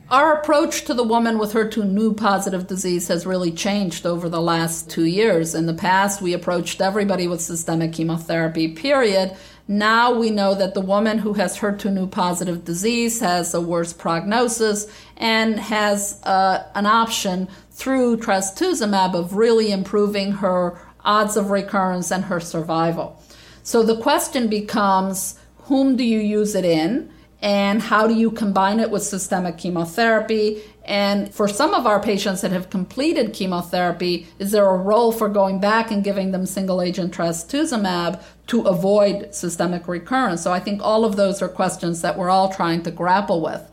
Our 0.09 0.37
approach 0.37 0.85
to 0.85 0.93
the 0.93 1.03
woman 1.03 1.37
with 1.37 1.51
HER2/neu 1.51 2.15
positive 2.15 2.65
disease 2.65 3.09
has 3.09 3.25
really 3.25 3.51
changed 3.51 4.05
over 4.05 4.29
the 4.29 4.41
last 4.41 4.89
two 4.89 5.03
years. 5.03 5.53
In 5.53 5.65
the 5.65 5.73
past, 5.73 6.21
we 6.21 6.31
approached 6.31 6.79
everybody 6.79 7.27
with 7.27 7.41
systemic 7.41 7.91
chemotherapy, 7.91 8.69
period. 8.69 9.35
Now 9.67 10.13
we 10.13 10.29
know 10.29 10.55
that 10.55 10.73
the 10.73 10.81
woman 10.81 11.17
who 11.17 11.33
has 11.33 11.57
HER2/neu 11.57 12.09
positive 12.09 12.63
disease 12.63 13.19
has 13.19 13.53
a 13.53 13.59
worse 13.59 13.91
prognosis 13.91 14.87
and 15.17 15.59
has 15.59 16.21
uh, 16.23 16.63
an 16.73 16.85
option 16.85 17.49
through 17.71 18.17
trastuzumab 18.17 19.13
of 19.13 19.35
really 19.35 19.71
improving 19.73 20.31
her 20.31 20.79
odds 21.07 21.37
of 21.37 21.49
recurrence, 21.49 22.11
and 22.11 22.25
her 22.25 22.39
survival. 22.39 23.19
So 23.63 23.81
the 23.81 23.97
question 23.97 24.47
becomes 24.47 25.39
whom 25.63 25.95
do 25.95 26.03
you 26.03 26.19
use 26.19 26.53
it 26.53 26.65
in? 26.65 27.09
And 27.41 27.81
how 27.81 28.07
do 28.07 28.15
you 28.15 28.31
combine 28.31 28.79
it 28.79 28.89
with 28.89 29.03
systemic 29.03 29.57
chemotherapy? 29.57 30.63
And 30.85 31.33
for 31.33 31.47
some 31.47 31.73
of 31.73 31.85
our 31.85 32.01
patients 32.01 32.41
that 32.41 32.51
have 32.51 32.69
completed 32.69 33.33
chemotherapy, 33.33 34.27
is 34.39 34.51
there 34.51 34.65
a 34.65 34.77
role 34.77 35.11
for 35.11 35.29
going 35.29 35.59
back 35.59 35.91
and 35.91 36.03
giving 36.03 36.31
them 36.31 36.45
single 36.45 36.81
agent 36.81 37.13
trastuzumab 37.13 38.21
to 38.47 38.61
avoid 38.61 39.35
systemic 39.35 39.87
recurrence? 39.87 40.41
So 40.41 40.51
I 40.51 40.59
think 40.59 40.81
all 40.81 41.05
of 41.05 41.15
those 41.15 41.41
are 41.41 41.49
questions 41.49 42.01
that 42.01 42.17
we're 42.17 42.29
all 42.29 42.51
trying 42.51 42.83
to 42.83 42.91
grapple 42.91 43.41
with. 43.41 43.69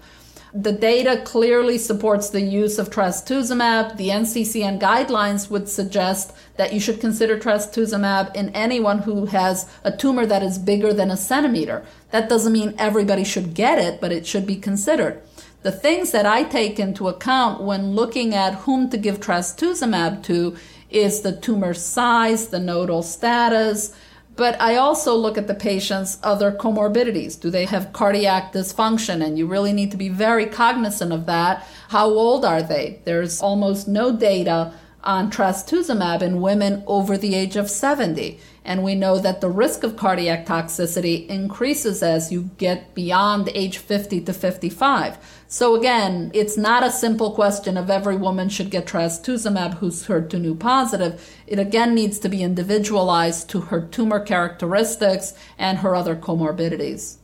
The 0.57 0.71
data 0.71 1.21
clearly 1.25 1.79
supports 1.79 2.31
the 2.31 2.41
use 2.41 2.79
of 2.79 2.89
trastuzumab. 2.89 3.97
The 3.97 4.11
NCCN 4.11 4.79
guidelines 4.79 5.51
would 5.51 5.69
suggest 5.69 6.33
that 6.59 6.73
you 6.73 6.79
should 6.79 7.01
consider 7.01 7.37
trastuzumab 7.37 8.37
in 8.37 8.51
anyone 8.51 9.01
who 9.01 9.27
has 9.27 9.69
a 9.83 9.91
tumor 9.91 10.27
that 10.27 10.45
is 10.45 10.59
bigger 10.59 10.93
than 10.93 11.11
a 11.11 11.17
centimeter. 11.17 11.85
That 12.13 12.29
doesn't 12.29 12.53
mean 12.53 12.77
everybody 12.79 13.25
should 13.25 13.55
get 13.55 13.81
it, 13.81 14.01
but 14.01 14.13
it 14.13 14.29
should 14.29 14.47
be 14.47 14.55
considered. 14.55 15.21
The 15.63 15.73
things 15.73 16.13
that 16.13 16.25
I 16.25 16.45
take 16.45 16.79
into 16.79 17.09
account 17.09 17.61
when 17.61 17.97
looking 17.97 18.33
at 18.33 18.55
whom 18.55 18.89
to 18.91 18.97
give 18.97 19.19
trastuzumab 19.19 20.23
to 20.25 20.57
is 20.89 21.23
the 21.23 21.35
tumor 21.35 21.75
size, 21.75 22.47
the 22.47 22.61
nodal 22.61 23.03
status, 23.03 23.93
but 24.37 24.61
I 24.61 24.77
also 24.77 25.15
look 25.15 25.39
at 25.39 25.47
the 25.47 25.55
patient's 25.55 26.19
other 26.23 26.51
comorbidities. 26.51 27.39
Do 27.39 27.51
they 27.51 27.67
have 27.67 27.93
cardiac 27.93 28.53
dysfunction? 28.53 29.25
And 29.25 29.39
you 29.39 29.47
really 29.47 29.73
need 29.73 29.91
to 29.93 29.97
be 29.97 30.09
very 30.09 30.47
cognizant 30.47 31.13
of 31.13 31.27
that. 31.27 31.67
How 31.89 32.07
old 32.07 32.45
are 32.45 32.63
they? 32.63 33.01
There's 33.05 33.41
almost 33.41 33.87
no 33.87 34.17
data 34.17 34.73
on 35.05 35.31
trastuzumab 35.31 36.23
in 36.23 36.41
women 36.41 36.83
over 36.87 37.17
the 37.17 37.35
age 37.35 37.57
of 37.57 37.71
70. 37.71 38.41
And 38.65 38.83
we 38.83 38.95
know 38.95 39.19
that 39.19 39.41
the 39.41 39.51
risk 39.51 39.83
of 39.83 39.97
cardiac 39.97 40.47
toxicity 40.47 41.27
increases 41.29 42.03
as 42.03 42.33
you 42.33 42.51
get 42.57 42.95
beyond 42.95 43.51
age 43.55 43.79
50 43.79 44.23
to 44.23 44.33
55. 44.33 45.19
So 45.47 45.75
again, 45.75 46.31
it's 46.35 46.57
not 46.57 46.83
a 46.83 46.91
simple 46.91 47.33
question 47.33 47.77
of 47.77 47.91
every 47.91 48.17
woman 48.17 48.49
should 48.49 48.71
get 48.71 48.87
trastuzumab 48.87 49.75
who's 49.75 50.07
HER2 50.07 50.59
positive. 50.59 51.35
It 51.47 51.59
again 51.59 51.95
needs 51.95 52.19
to 52.21 52.29
be 52.29 52.43
individualized 52.43 53.51
to 53.51 53.61
her 53.61 53.83
tumor 53.83 54.21
characteristics 54.21 55.35
and 55.59 55.79
her 55.79 55.95
other 55.95 56.17
comorbidities. 56.17 57.19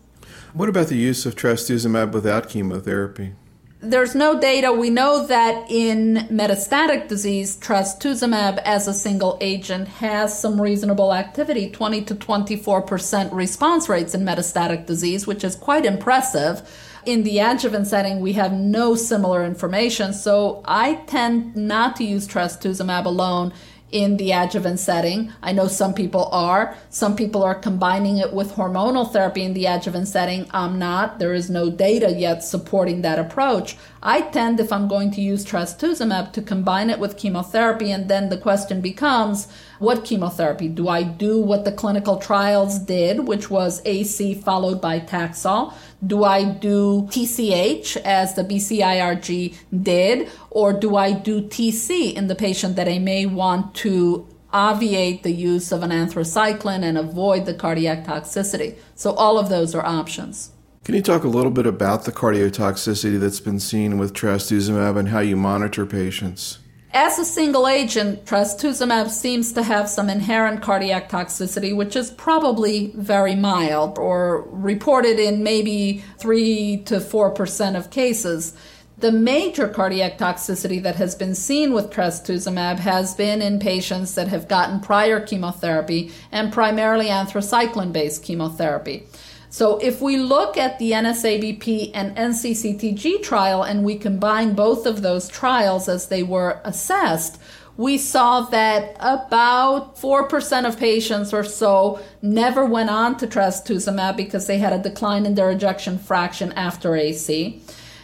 What 0.52 0.68
about 0.68 0.88
the 0.88 0.96
use 0.96 1.26
of 1.26 1.36
trastuzumab 1.36 2.12
without 2.12 2.48
chemotherapy? 2.48 3.34
There's 3.82 4.14
no 4.14 4.38
data. 4.38 4.74
We 4.74 4.90
know 4.90 5.26
that 5.26 5.70
in 5.70 6.28
metastatic 6.30 7.08
disease, 7.08 7.56
trastuzumab 7.56 8.58
as 8.58 8.86
a 8.86 8.92
single 8.92 9.38
agent 9.40 9.88
has 9.88 10.38
some 10.38 10.60
reasonable 10.60 11.14
activity, 11.14 11.70
20 11.70 12.04
to 12.04 12.14
24% 12.14 13.32
response 13.32 13.88
rates 13.88 14.14
in 14.14 14.20
metastatic 14.20 14.84
disease, 14.84 15.26
which 15.26 15.42
is 15.44 15.56
quite 15.56 15.86
impressive. 15.86 16.68
In 17.06 17.22
the 17.22 17.38
adjuvant 17.38 17.86
setting, 17.86 18.20
we 18.20 18.34
have 18.34 18.52
no 18.52 18.94
similar 18.94 19.42
information, 19.42 20.12
so 20.12 20.60
I 20.66 20.96
tend 21.06 21.56
not 21.56 21.96
to 21.96 22.04
use 22.04 22.28
trastuzumab 22.28 23.06
alone 23.06 23.54
in 23.92 24.16
the 24.16 24.32
adjuvant 24.32 24.78
setting. 24.78 25.32
I 25.42 25.52
know 25.52 25.68
some 25.68 25.94
people 25.94 26.28
are. 26.32 26.76
Some 26.90 27.16
people 27.16 27.42
are 27.42 27.54
combining 27.54 28.18
it 28.18 28.32
with 28.32 28.52
hormonal 28.52 29.10
therapy 29.10 29.42
in 29.42 29.54
the 29.54 29.66
adjuvant 29.66 30.08
setting. 30.08 30.46
I'm 30.52 30.78
not. 30.78 31.18
There 31.18 31.34
is 31.34 31.50
no 31.50 31.70
data 31.70 32.12
yet 32.12 32.42
supporting 32.42 33.02
that 33.02 33.18
approach. 33.18 33.76
I 34.02 34.22
tend, 34.22 34.60
if 34.60 34.72
I'm 34.72 34.88
going 34.88 35.10
to 35.12 35.20
use 35.20 35.44
trastuzumab, 35.44 36.32
to 36.32 36.42
combine 36.42 36.90
it 36.90 36.98
with 36.98 37.18
chemotherapy, 37.18 37.90
and 37.90 38.08
then 38.08 38.28
the 38.28 38.38
question 38.38 38.80
becomes 38.80 39.48
what 39.80 40.04
chemotherapy? 40.04 40.68
Do 40.68 40.88
I 40.88 41.02
do 41.02 41.40
what 41.40 41.64
the 41.64 41.72
clinical 41.72 42.18
trials 42.18 42.78
did, 42.78 43.26
which 43.26 43.50
was 43.50 43.82
AC 43.84 44.34
followed 44.34 44.80
by 44.80 45.00
Taxol? 45.00 45.74
Do 46.06 46.22
I 46.22 46.44
do 46.44 47.08
TCH 47.10 47.96
as 47.98 48.34
the 48.34 48.44
BCIRG 48.44 49.56
did, 49.82 50.30
or 50.50 50.72
do 50.72 50.96
I 50.96 51.12
do 51.12 51.42
TC 51.42 52.14
in 52.14 52.28
the 52.28 52.34
patient 52.34 52.76
that 52.76 52.88
I 52.88 52.98
may 52.98 53.26
want 53.26 53.74
to 53.76 54.28
obviate 54.52 55.22
the 55.22 55.32
use 55.32 55.72
of 55.72 55.82
an 55.82 55.90
anthracycline 55.90 56.82
and 56.82 56.96
avoid 56.96 57.46
the 57.46 57.54
cardiac 57.54 58.06
toxicity? 58.06 58.76
So, 58.94 59.12
all 59.14 59.38
of 59.38 59.48
those 59.48 59.74
are 59.74 59.84
options. 59.84 60.52
Can 60.84 60.94
you 60.94 61.02
talk 61.02 61.24
a 61.24 61.28
little 61.28 61.50
bit 61.50 61.66
about 61.66 62.04
the 62.04 62.12
cardiotoxicity 62.12 63.18
that's 63.18 63.40
been 63.40 63.60
seen 63.60 63.98
with 63.98 64.14
trastuzumab 64.14 64.98
and 64.98 65.08
how 65.08 65.20
you 65.20 65.36
monitor 65.36 65.84
patients? 65.84 66.59
As 66.92 67.20
a 67.20 67.24
single 67.24 67.68
agent, 67.68 68.24
trastuzumab 68.24 69.10
seems 69.10 69.52
to 69.52 69.62
have 69.62 69.88
some 69.88 70.10
inherent 70.10 70.60
cardiac 70.60 71.08
toxicity, 71.08 71.74
which 71.74 71.94
is 71.94 72.10
probably 72.10 72.90
very 72.96 73.36
mild 73.36 73.96
or 73.96 74.48
reported 74.50 75.20
in 75.20 75.44
maybe 75.44 76.02
3 76.18 76.82
to 76.86 76.96
4% 76.96 77.76
of 77.76 77.90
cases. 77.90 78.56
The 78.98 79.12
major 79.12 79.68
cardiac 79.68 80.18
toxicity 80.18 80.82
that 80.82 80.96
has 80.96 81.14
been 81.14 81.36
seen 81.36 81.72
with 81.72 81.90
trastuzumab 81.90 82.80
has 82.80 83.14
been 83.14 83.40
in 83.40 83.60
patients 83.60 84.16
that 84.16 84.26
have 84.26 84.48
gotten 84.48 84.80
prior 84.80 85.20
chemotherapy 85.20 86.10
and 86.32 86.52
primarily 86.52 87.06
anthracycline 87.06 87.92
based 87.92 88.24
chemotherapy. 88.24 89.06
So 89.52 89.78
if 89.78 90.00
we 90.00 90.16
look 90.16 90.56
at 90.56 90.78
the 90.78 90.92
NSABP 90.92 91.90
and 91.92 92.16
NCCTG 92.16 93.20
trial 93.22 93.64
and 93.64 93.84
we 93.84 93.98
combine 93.98 94.54
both 94.54 94.86
of 94.86 95.02
those 95.02 95.28
trials 95.28 95.88
as 95.88 96.06
they 96.06 96.22
were 96.22 96.60
assessed, 96.64 97.40
we 97.76 97.98
saw 97.98 98.42
that 98.42 98.96
about 99.00 99.96
4% 99.96 100.68
of 100.68 100.78
patients 100.78 101.32
or 101.32 101.42
so 101.42 102.00
never 102.22 102.64
went 102.64 102.90
on 102.90 103.16
to 103.16 103.26
trastuzumab 103.26 104.16
because 104.16 104.46
they 104.46 104.58
had 104.58 104.72
a 104.72 104.78
decline 104.78 105.26
in 105.26 105.34
their 105.34 105.50
ejection 105.50 105.98
fraction 105.98 106.52
after 106.52 106.94
AC. 106.94 107.60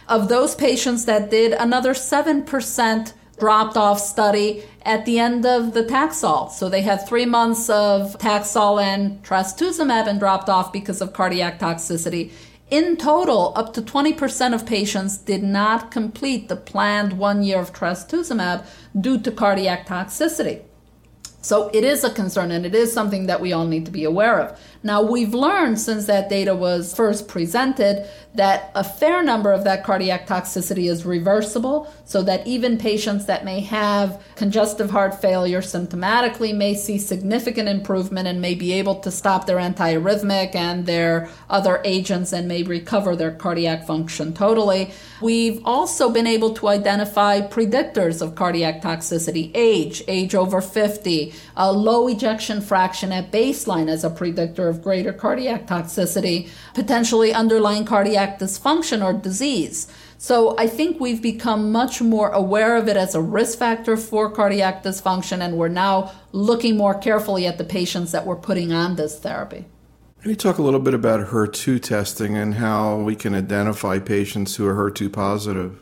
Of 0.09 0.27
those 0.27 0.53
patients 0.53 1.05
that 1.05 1.29
did, 1.29 1.53
another 1.53 1.93
7% 1.93 3.13
dropped 3.39 3.77
off 3.77 3.99
study 3.99 4.63
at 4.83 5.05
the 5.05 5.19
end 5.19 5.45
of 5.45 5.73
the 5.73 5.83
Taxol. 5.83 6.51
So 6.51 6.69
they 6.69 6.81
had 6.81 7.07
three 7.07 7.25
months 7.25 7.69
of 7.69 8.17
Taxol 8.17 8.81
and 8.81 9.21
trastuzumab 9.23 10.07
and 10.07 10.19
dropped 10.19 10.49
off 10.49 10.73
because 10.73 11.01
of 11.01 11.13
cardiac 11.13 11.59
toxicity. 11.59 12.31
In 12.69 12.97
total, 12.97 13.53
up 13.55 13.73
to 13.73 13.81
20% 13.81 14.53
of 14.53 14.65
patients 14.65 15.17
did 15.17 15.41
not 15.41 15.89
complete 15.89 16.49
the 16.49 16.57
planned 16.57 17.13
one 17.13 17.41
year 17.41 17.59
of 17.59 17.71
trastuzumab 17.71 18.65
due 18.99 19.19
to 19.19 19.31
cardiac 19.31 19.87
toxicity. 19.87 20.63
So 21.41 21.69
it 21.73 21.85
is 21.85 22.03
a 22.03 22.09
concern 22.09 22.51
and 22.51 22.65
it 22.65 22.75
is 22.75 22.91
something 22.91 23.27
that 23.27 23.39
we 23.39 23.53
all 23.53 23.65
need 23.65 23.85
to 23.85 23.91
be 23.91 24.03
aware 24.03 24.41
of. 24.41 24.59
Now, 24.87 25.01
we've 25.01 25.33
learned 25.33 25.81
since 25.81 26.05
that 26.05 26.29
data 26.29 26.55
was 26.55 26.95
first 26.95 27.27
presented 27.27 28.07
that 28.35 28.71
a 28.73 28.85
fair 28.85 29.21
number 29.21 29.51
of 29.51 29.65
that 29.65 29.83
cardiac 29.83 30.27
toxicity 30.27 30.89
is 30.89 31.05
reversible, 31.05 31.91
so 32.05 32.21
that 32.23 32.47
even 32.47 32.77
patients 32.77 33.25
that 33.25 33.43
may 33.43 33.59
have 33.61 34.23
congestive 34.35 34.89
heart 34.91 35.19
failure 35.19 35.59
symptomatically 35.59 36.55
may 36.55 36.73
see 36.73 36.97
significant 36.99 37.67
improvement 37.67 38.29
and 38.29 38.39
may 38.39 38.55
be 38.55 38.71
able 38.71 38.95
to 39.01 39.11
stop 39.11 39.45
their 39.45 39.57
antiarrhythmic 39.57 40.55
and 40.55 40.85
their 40.85 41.29
other 41.49 41.81
agents 41.83 42.31
and 42.31 42.47
may 42.47 42.63
recover 42.63 43.13
their 43.15 43.31
cardiac 43.31 43.85
function 43.85 44.33
totally. 44.33 44.91
We've 45.19 45.59
also 45.65 46.09
been 46.09 46.27
able 46.27 46.53
to 46.55 46.67
identify 46.69 47.41
predictors 47.41 48.21
of 48.21 48.35
cardiac 48.35 48.81
toxicity 48.81 49.51
age, 49.53 50.03
age 50.07 50.33
over 50.35 50.61
50, 50.61 51.33
a 51.57 51.73
low 51.73 52.07
ejection 52.07 52.61
fraction 52.61 53.11
at 53.11 53.31
baseline 53.31 53.89
as 53.89 54.03
a 54.03 54.09
predictor 54.11 54.69
of 54.69 54.76
greater 54.81 55.13
cardiac 55.13 55.67
toxicity, 55.67 56.49
potentially 56.73 57.33
underlying 57.33 57.85
cardiac 57.85 58.39
dysfunction 58.39 59.03
or 59.03 59.13
disease. 59.13 59.87
So 60.17 60.55
I 60.57 60.67
think 60.67 60.99
we've 60.99 61.21
become 61.21 61.71
much 61.71 62.01
more 62.01 62.31
aware 62.31 62.75
of 62.75 62.87
it 62.87 62.97
as 62.97 63.13
a 63.13 63.21
risk 63.21 63.59
factor 63.59 63.95
for 63.95 64.31
cardiac 64.31 64.83
dysfunction, 64.83 65.41
and 65.41 65.57
we're 65.57 65.67
now 65.67 66.11
looking 66.31 66.75
more 66.75 66.95
carefully 66.95 67.45
at 67.45 67.57
the 67.57 67.63
patients 67.63 68.11
that 68.13 68.25
we're 68.25 68.35
putting 68.35 68.73
on 68.73 68.95
this 68.95 69.19
therapy. 69.19 69.65
Can 70.21 70.31
you 70.31 70.35
talk 70.35 70.57
a 70.57 70.63
little 70.63 70.79
bit 70.79 70.95
about 70.95 71.27
HER2 71.27 71.81
testing 71.81 72.35
and 72.35 72.55
how 72.55 72.97
we 72.97 73.15
can 73.15 73.35
identify 73.35 73.99
patients 73.99 74.55
who 74.55 74.67
are 74.67 74.73
HER2 74.73 75.13
positive? 75.13 75.79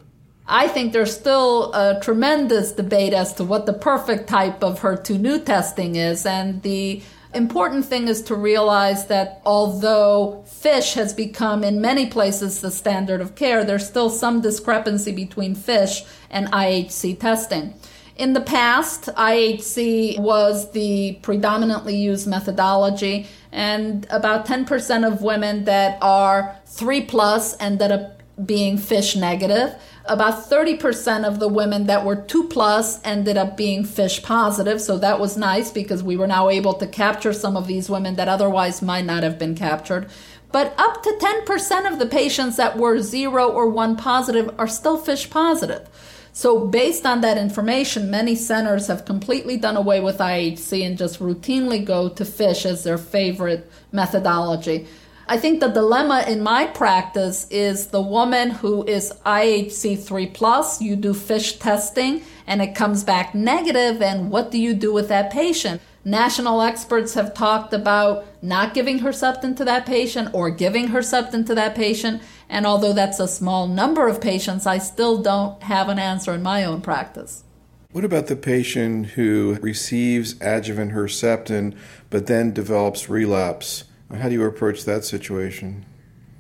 I 0.48 0.68
think 0.68 0.94
there's 0.94 1.16
still 1.16 1.74
a 1.74 2.00
tremendous 2.02 2.72
debate 2.72 3.14
as 3.14 3.34
to 3.36 3.44
what 3.44 3.66
the 3.66 3.74
perfect 3.74 4.28
type 4.30 4.64
of 4.64 4.82
HER2/neu 4.82 5.44
testing 5.44 5.96
is, 5.96 6.26
and 6.26 6.62
the 6.62 7.02
important 7.36 7.86
thing 7.86 8.08
is 8.08 8.22
to 8.24 8.36
realize 8.36 9.08
that 9.08 9.42
although 9.46 10.44
FISH 10.48 10.94
has 10.96 11.14
become 11.14 11.64
in 11.64 11.82
many 11.82 12.06
places 12.08 12.62
the 12.62 12.72
standard 12.72 13.22
of 13.22 13.36
care, 13.36 13.64
there's 13.64 13.88
still 13.88 14.10
some 14.10 14.42
discrepancy 14.42 15.12
between 15.12 15.56
FISH 15.56 16.04
and 16.30 16.48
IHC 16.52 17.20
testing. 17.20 17.74
In 18.16 18.34
the 18.34 18.42
past, 18.42 19.08
IHC 19.18 20.20
was 20.20 20.72
the 20.72 21.20
predominantly 21.22 21.98
used 21.98 22.28
methodology, 22.28 23.28
and 23.52 24.08
about 24.10 24.46
10% 24.46 25.06
of 25.06 25.22
women 25.22 25.66
that 25.66 25.98
are 26.02 26.56
3 26.66 27.02
plus 27.02 27.56
and 27.58 27.82
up 27.82 28.22
being 28.46 28.78
FISH 28.78 29.16
negative. 29.16 29.76
About 30.08 30.48
30% 30.50 31.26
of 31.26 31.40
the 31.40 31.48
women 31.48 31.88
that 31.88 32.06
were 32.06 32.16
2 32.16 32.48
plus 32.50 33.00
ended 33.04 33.38
up 33.38 33.58
being 33.58 33.84
FISH 33.84 34.22
positive. 34.22 34.80
So 34.80 35.00
that 35.00 35.20
was 35.20 35.36
nice 35.36 35.72
because 35.72 36.04
we 36.04 36.16
were 36.16 36.28
now 36.28 36.50
able 36.50 36.76
to 36.76 36.86
capture 36.86 37.34
some 37.34 37.58
of 37.58 37.66
these 37.66 37.90
women 37.90 38.16
that 38.16 38.28
otherwise 38.28 38.84
might 38.84 39.06
not 39.06 39.24
have 39.24 39.40
been 39.40 39.56
captured. 39.56 40.08
But 40.52 40.76
up 40.78 41.02
to 41.02 41.10
10% 41.10 41.92
of 41.92 41.98
the 41.98 42.06
patients 42.06 42.56
that 42.58 42.78
were 42.78 43.02
0 43.02 43.50
or 43.50 43.68
1 43.68 43.96
positive 43.98 44.54
are 44.60 44.68
still 44.68 44.98
FISH 44.98 45.32
positive. 45.32 45.90
So, 46.32 46.68
based 46.68 47.06
on 47.06 47.22
that 47.22 47.38
information, 47.38 48.12
many 48.12 48.36
centers 48.36 48.88
have 48.88 49.06
completely 49.06 49.56
done 49.56 49.78
away 49.78 50.02
with 50.02 50.18
IHC 50.18 50.86
and 50.86 50.98
just 50.98 51.20
routinely 51.20 51.84
go 51.84 52.10
to 52.10 52.26
FISH 52.26 52.66
as 52.66 52.84
their 52.84 52.98
favorite 52.98 53.72
methodology. 53.94 54.86
I 55.28 55.38
think 55.40 55.60
the 55.60 55.70
dilemma 55.70 56.24
in 56.28 56.44
my 56.44 56.68
practice 56.68 57.48
is 57.50 57.88
the 57.88 58.02
woman 58.02 58.52
who 58.52 58.84
is 58.86 59.12
IHC3 59.26 60.32
plus, 60.36 60.82
you 60.82 60.96
do 60.96 61.16
FISH 61.16 61.54
testing 61.54 62.22
and 62.46 62.62
it 62.62 62.76
comes 62.76 63.04
back 63.04 63.34
negative, 63.34 64.04
and 64.04 64.30
what 64.30 64.52
do 64.52 64.60
you 64.60 64.76
do 64.76 64.94
with 64.94 65.08
that 65.08 65.32
patient? 65.32 65.82
National 66.04 66.62
experts 66.62 67.16
have 67.16 67.34
talked 67.34 67.74
about 67.74 68.24
not 68.44 68.76
giving 68.76 69.00
Herceptin 69.00 69.58
to 69.58 69.66
that 69.66 69.88
patient 69.88 70.30
or 70.32 70.52
giving 70.52 70.90
Herceptin 70.90 71.48
to 71.48 71.56
that 71.56 71.74
patient. 71.74 72.22
And 72.48 72.68
although 72.68 72.94
that's 72.94 73.20
a 73.20 73.28
small 73.28 73.68
number 73.68 74.08
of 74.08 74.22
patients, 74.22 74.68
I 74.68 74.78
still 74.78 75.24
don't 75.24 75.64
have 75.64 75.90
an 75.90 75.98
answer 75.98 76.36
in 76.36 76.44
my 76.44 76.64
own 76.64 76.82
practice. 76.82 77.44
What 77.92 78.06
about 78.06 78.28
the 78.28 78.36
patient 78.36 79.08
who 79.08 79.58
receives 79.60 80.36
adjuvant 80.40 80.92
Herceptin 80.92 81.76
but 82.12 82.28
then 82.28 82.54
develops 82.54 83.10
relapse? 83.10 83.86
How 84.14 84.30
do 84.30 84.36
you 84.36 84.44
approach 84.44 84.86
that 84.86 85.04
situation? 85.04 85.86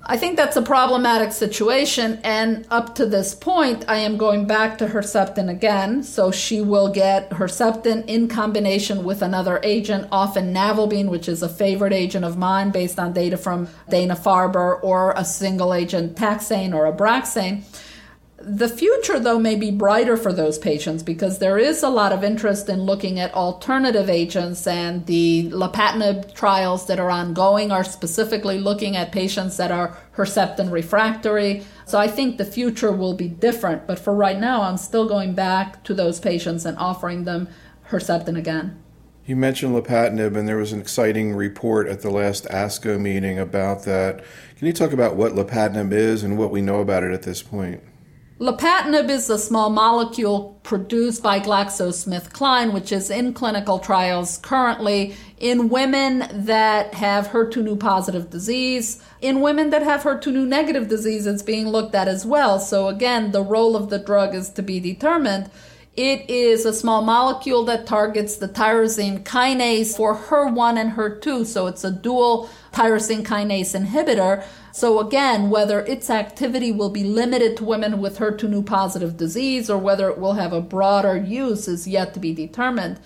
I 0.07 0.17
think 0.17 0.37
that's 0.37 0.55
a 0.55 0.61
problematic 0.61 1.31
situation. 1.31 2.19
And 2.23 2.67
up 2.69 2.93
to 2.95 3.07
this 3.07 3.33
point, 3.33 3.85
I 3.87 3.97
am 3.97 4.17
going 4.17 4.45
back 4.45 4.77
to 4.77 4.85
Herceptin 4.85 5.49
again. 5.49 6.03
So 6.03 6.29
she 6.29 6.61
will 6.61 6.89
get 6.89 7.31
Herceptin 7.31 8.05
in 8.05 8.27
combination 8.27 9.03
with 9.03 9.23
another 9.23 9.59
agent, 9.63 10.07
often 10.11 10.53
Navelbine, 10.53 11.09
which 11.09 11.27
is 11.27 11.41
a 11.41 11.49
favorite 11.49 11.93
agent 11.93 12.23
of 12.23 12.37
mine 12.37 12.69
based 12.69 12.99
on 12.99 13.13
data 13.13 13.35
from 13.35 13.67
Dana 13.89 14.15
Farber, 14.15 14.79
or 14.83 15.13
a 15.17 15.25
single 15.25 15.73
agent 15.73 16.15
taxane 16.15 16.75
or 16.75 16.91
Abraxane. 16.91 17.63
The 18.47 18.69
future, 18.69 19.19
though, 19.19 19.39
may 19.39 19.55
be 19.55 19.71
brighter 19.71 20.15
for 20.15 20.31
those 20.31 20.59
patients 20.59 21.01
because 21.01 21.39
there 21.39 21.57
is 21.57 21.81
a 21.81 21.89
lot 21.89 22.11
of 22.11 22.23
interest 22.23 22.69
in 22.69 22.83
looking 22.83 23.19
at 23.19 23.33
alternative 23.33 24.07
agents, 24.07 24.67
and 24.67 25.03
the 25.07 25.49
lapatinib 25.49 26.35
trials 26.35 26.85
that 26.85 26.99
are 26.99 27.09
ongoing 27.09 27.71
are 27.71 27.83
specifically 27.83 28.59
looking 28.59 28.95
at 28.95 29.11
patients 29.11 29.57
that 29.57 29.71
are 29.71 29.97
Herceptin 30.15 30.71
refractory. 30.71 31.65
So 31.87 31.97
I 31.97 32.07
think 32.07 32.37
the 32.37 32.45
future 32.45 32.91
will 32.91 33.15
be 33.15 33.27
different, 33.27 33.87
but 33.87 33.97
for 33.97 34.13
right 34.13 34.39
now, 34.39 34.61
I'm 34.61 34.77
still 34.77 35.07
going 35.07 35.33
back 35.33 35.83
to 35.85 35.95
those 35.95 36.19
patients 36.19 36.65
and 36.65 36.77
offering 36.77 37.23
them 37.23 37.47
Herceptin 37.89 38.37
again. 38.37 38.79
You 39.25 39.35
mentioned 39.35 39.73
lapatinib, 39.73 40.37
and 40.37 40.47
there 40.47 40.57
was 40.57 40.71
an 40.71 40.79
exciting 40.79 41.33
report 41.33 41.87
at 41.87 42.01
the 42.01 42.11
last 42.11 42.45
ASCO 42.45 43.01
meeting 43.01 43.39
about 43.39 43.85
that. 43.85 44.23
Can 44.55 44.67
you 44.67 44.73
talk 44.73 44.93
about 44.93 45.15
what 45.15 45.31
lapatinib 45.31 45.91
is 45.91 46.21
and 46.21 46.37
what 46.37 46.51
we 46.51 46.61
know 46.61 46.79
about 46.79 47.03
it 47.03 47.11
at 47.11 47.23
this 47.23 47.41
point? 47.41 47.81
Lapatinib 48.37 49.09
is 49.09 49.29
a 49.29 49.39
small 49.39 49.69
molecule 49.69 50.59
produced 50.63 51.23
by 51.23 51.39
GlaxoSmithKline, 51.39 52.73
which 52.73 52.91
is 52.91 53.09
in 53.09 53.31
clinical 53.31 53.79
trials 53.79 54.39
currently 54.39 55.15
in 55.37 55.69
women 55.69 56.27
that 56.33 56.95
have 56.95 57.29
HER2/neu 57.29 57.79
positive 57.79 58.29
disease. 58.29 59.01
In 59.21 59.39
women 59.39 59.69
that 59.69 59.83
have 59.83 60.03
HER2/neu 60.03 60.45
negative 60.45 60.89
disease, 60.89 61.25
it's 61.25 61.43
being 61.43 61.69
looked 61.69 61.95
at 61.95 62.09
as 62.09 62.25
well. 62.25 62.59
So, 62.59 62.89
again, 62.89 63.31
the 63.31 63.41
role 63.41 63.73
of 63.73 63.89
the 63.89 63.99
drug 63.99 64.35
is 64.35 64.49
to 64.49 64.61
be 64.61 64.81
determined. 64.81 65.49
It 65.95 66.29
is 66.29 66.65
a 66.65 66.73
small 66.73 67.01
molecule 67.01 67.63
that 67.65 67.87
targets 67.87 68.35
the 68.35 68.49
tyrosine 68.49 69.23
kinase 69.23 69.95
for 69.95 70.13
HER1 70.13 70.77
and 70.77 70.91
HER2, 70.91 71.45
so 71.45 71.67
it's 71.67 71.85
a 71.85 71.91
dual 71.91 72.49
tyrosine 72.73 73.23
kinase 73.23 73.73
inhibitor. 73.73 74.43
So 74.73 74.99
again, 74.99 75.49
whether 75.49 75.79
its 75.79 76.09
activity 76.09 76.73
will 76.73 76.89
be 76.89 77.05
limited 77.05 77.55
to 77.57 77.63
women 77.63 78.01
with 78.01 78.17
HER2/neu 78.17 78.65
positive 78.65 79.15
disease 79.15 79.69
or 79.69 79.77
whether 79.77 80.09
it 80.09 80.17
will 80.17 80.33
have 80.33 80.51
a 80.51 80.59
broader 80.59 81.15
use 81.15 81.69
is 81.69 81.87
yet 81.87 82.13
to 82.13 82.19
be 82.19 82.33
determined. 82.33 82.99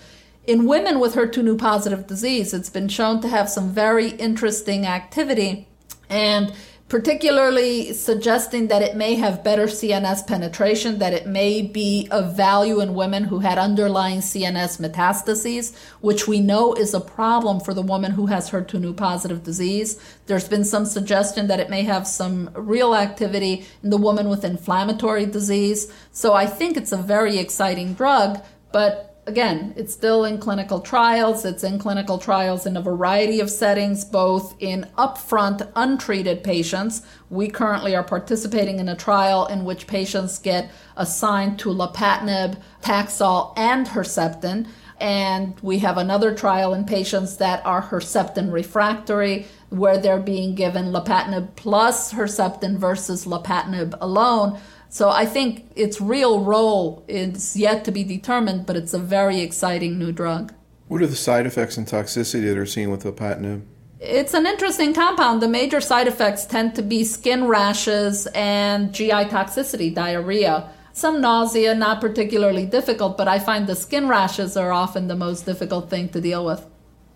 In 0.48 0.66
women 0.66 0.98
with 0.98 1.14
HER2/neu 1.14 1.56
positive 1.58 2.08
disease, 2.08 2.52
it's 2.52 2.70
been 2.70 2.88
shown 2.88 3.20
to 3.20 3.28
have 3.28 3.48
some 3.48 3.70
very 3.70 4.08
interesting 4.08 4.84
activity. 4.84 5.68
And 6.08 6.52
particularly 6.90 7.92
suggesting 7.92 8.66
that 8.66 8.82
it 8.82 8.96
may 8.96 9.14
have 9.14 9.44
better 9.44 9.66
CNS 9.66 10.26
penetration, 10.26 10.98
that 10.98 11.12
it 11.12 11.24
may 11.24 11.62
be 11.62 12.08
of 12.10 12.36
value 12.36 12.80
in 12.80 12.94
women 12.94 13.22
who 13.22 13.38
had 13.38 13.58
underlying 13.58 14.18
CNS 14.18 14.80
metastases, 14.80 15.72
which 16.00 16.26
we 16.26 16.40
know 16.40 16.74
is 16.74 16.92
a 16.92 17.00
problem 17.00 17.60
for 17.60 17.72
the 17.72 17.80
woman 17.80 18.10
who 18.10 18.26
has 18.26 18.50
HER2/neu 18.50 18.96
positive 18.96 19.44
disease. 19.44 20.00
There's 20.26 20.48
been 20.48 20.64
some 20.64 20.84
suggestion 20.84 21.46
that 21.46 21.60
it 21.60 21.70
may 21.70 21.84
have 21.84 22.08
some 22.08 22.50
real 22.54 22.96
activity 22.96 23.64
in 23.84 23.90
the 23.90 23.96
woman 23.96 24.28
with 24.28 24.44
inflammatory 24.44 25.26
disease. 25.26 25.92
So 26.10 26.34
I 26.34 26.46
think 26.46 26.76
it's 26.76 26.90
a 26.90 26.96
very 26.96 27.38
exciting 27.38 27.94
drug, 27.94 28.40
but 28.72 29.09
again, 29.26 29.74
it's 29.76 29.92
still 29.92 30.24
in 30.24 30.38
clinical 30.38 30.80
trials. 30.80 31.44
It's 31.44 31.64
in 31.64 31.78
clinical 31.78 32.18
trials 32.18 32.66
in 32.66 32.76
a 32.76 32.82
variety 32.82 33.40
of 33.40 33.50
settings, 33.50 34.04
both 34.04 34.54
in 34.60 34.88
upfront 34.96 35.70
untreated 35.76 36.42
patients. 36.42 37.02
We 37.28 37.48
currently 37.48 37.94
are 37.94 38.02
participating 38.02 38.78
in 38.78 38.88
a 38.88 38.96
trial 38.96 39.46
in 39.46 39.64
which 39.64 39.86
patients 39.86 40.38
get 40.38 40.70
assigned 40.96 41.58
to 41.60 41.68
lapatinib, 41.68 42.60
Taxol, 42.82 43.52
and 43.56 43.86
Herceptin. 43.86 44.68
And 44.98 45.58
we 45.60 45.78
have 45.78 45.96
another 45.96 46.34
trial 46.34 46.74
in 46.74 46.84
patients 46.84 47.38
that 47.38 47.64
are 47.64 47.82
Herceptin 47.82 48.52
refractory, 48.52 49.46
where 49.70 49.96
they're 49.96 50.20
being 50.20 50.54
given 50.54 50.92
lapatinib 50.92 51.56
plus 51.56 52.12
Herceptin 52.12 52.76
versus 52.76 53.24
lapatinib 53.24 53.96
alone. 54.00 54.58
So 54.92 55.08
I 55.08 55.24
think 55.24 55.70
its 55.76 56.00
real 56.00 56.40
role 56.40 57.04
is 57.06 57.56
yet 57.56 57.84
to 57.84 57.92
be 57.92 58.02
determined, 58.02 58.66
but 58.66 58.76
it's 58.76 58.92
a 58.92 58.98
very 58.98 59.40
exciting 59.40 59.98
new 59.98 60.10
drug. 60.10 60.52
What 60.88 61.00
are 61.00 61.06
the 61.06 61.14
side 61.14 61.46
effects 61.46 61.76
and 61.76 61.86
toxicity 61.86 62.46
that 62.48 62.58
are 62.58 62.66
seen 62.66 62.90
with 62.90 63.04
lapatinib? 63.04 63.62
It's 64.00 64.34
an 64.34 64.46
interesting 64.46 64.92
compound. 64.92 65.40
The 65.40 65.48
major 65.48 65.80
side 65.80 66.08
effects 66.08 66.44
tend 66.44 66.74
to 66.74 66.82
be 66.82 67.04
skin 67.04 67.44
rashes 67.46 68.26
and 68.34 68.92
GI 68.92 69.26
toxicity, 69.30 69.94
diarrhea. 69.94 70.68
Some 70.92 71.20
nausea, 71.20 71.72
not 71.74 72.00
particularly 72.00 72.66
difficult, 72.66 73.16
but 73.16 73.28
I 73.28 73.38
find 73.38 73.68
the 73.68 73.76
skin 73.76 74.08
rashes 74.08 74.56
are 74.56 74.72
often 74.72 75.06
the 75.06 75.14
most 75.14 75.46
difficult 75.46 75.88
thing 75.88 76.08
to 76.08 76.20
deal 76.20 76.44
with. 76.44 76.66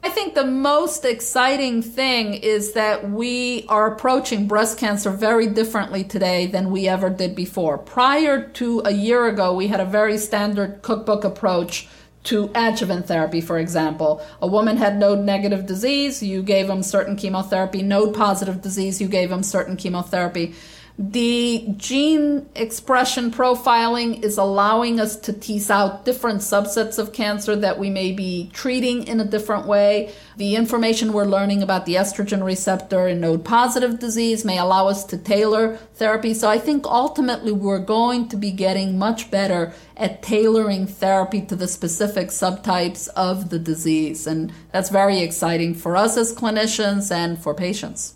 I 0.04 0.10
think 0.10 0.34
the 0.34 0.44
most 0.44 1.06
exciting 1.06 1.80
thing 1.80 2.34
is 2.34 2.74
that 2.74 3.10
we 3.10 3.64
are 3.70 3.94
approaching 3.94 4.46
breast 4.46 4.76
cancer 4.76 5.10
very 5.10 5.46
differently 5.46 6.04
today 6.04 6.44
than 6.46 6.70
we 6.70 6.86
ever 6.86 7.08
did 7.08 7.34
before. 7.34 7.78
Prior 7.78 8.46
to 8.50 8.82
a 8.84 8.90
year 8.90 9.26
ago, 9.26 9.54
we 9.54 9.68
had 9.68 9.80
a 9.80 9.86
very 9.86 10.18
standard 10.18 10.82
cookbook 10.82 11.24
approach 11.24 11.88
to 12.24 12.50
adjuvant 12.54 13.06
therapy, 13.06 13.40
for 13.40 13.58
example. 13.58 14.22
A 14.42 14.46
woman 14.46 14.76
had 14.76 14.98
node 14.98 15.20
negative 15.20 15.64
disease, 15.64 16.22
you 16.22 16.42
gave 16.42 16.66
them 16.66 16.82
certain 16.82 17.16
chemotherapy. 17.16 17.80
Node 17.80 18.14
positive 18.14 18.60
disease, 18.60 19.00
you 19.00 19.08
gave 19.08 19.30
them 19.30 19.42
certain 19.42 19.74
chemotherapy. 19.74 20.54
The 20.96 21.66
gene 21.76 22.48
expression 22.54 23.32
profiling 23.32 24.22
is 24.22 24.38
allowing 24.38 25.00
us 25.00 25.16
to 25.16 25.32
tease 25.32 25.68
out 25.68 26.04
different 26.04 26.38
subsets 26.38 27.00
of 27.00 27.12
cancer 27.12 27.56
that 27.56 27.80
we 27.80 27.90
may 27.90 28.12
be 28.12 28.48
treating 28.52 29.04
in 29.08 29.18
a 29.18 29.24
different 29.24 29.66
way. 29.66 30.12
The 30.36 30.54
information 30.54 31.12
we're 31.12 31.24
learning 31.24 31.64
about 31.64 31.84
the 31.84 31.96
estrogen 31.96 32.44
receptor 32.44 33.08
in 33.08 33.20
node 33.20 33.44
positive 33.44 33.98
disease 33.98 34.44
may 34.44 34.56
allow 34.56 34.86
us 34.86 35.02
to 35.06 35.18
tailor 35.18 35.78
therapy. 35.94 36.32
So 36.32 36.48
I 36.48 36.58
think 36.58 36.86
ultimately 36.86 37.50
we're 37.50 37.80
going 37.80 38.28
to 38.28 38.36
be 38.36 38.52
getting 38.52 38.96
much 38.96 39.32
better 39.32 39.72
at 39.96 40.22
tailoring 40.22 40.86
therapy 40.86 41.40
to 41.42 41.56
the 41.56 41.66
specific 41.66 42.28
subtypes 42.28 43.08
of 43.16 43.50
the 43.50 43.58
disease. 43.58 44.28
And 44.28 44.52
that's 44.70 44.90
very 44.90 45.22
exciting 45.22 45.74
for 45.74 45.96
us 45.96 46.16
as 46.16 46.32
clinicians 46.32 47.10
and 47.10 47.36
for 47.36 47.52
patients. 47.52 48.14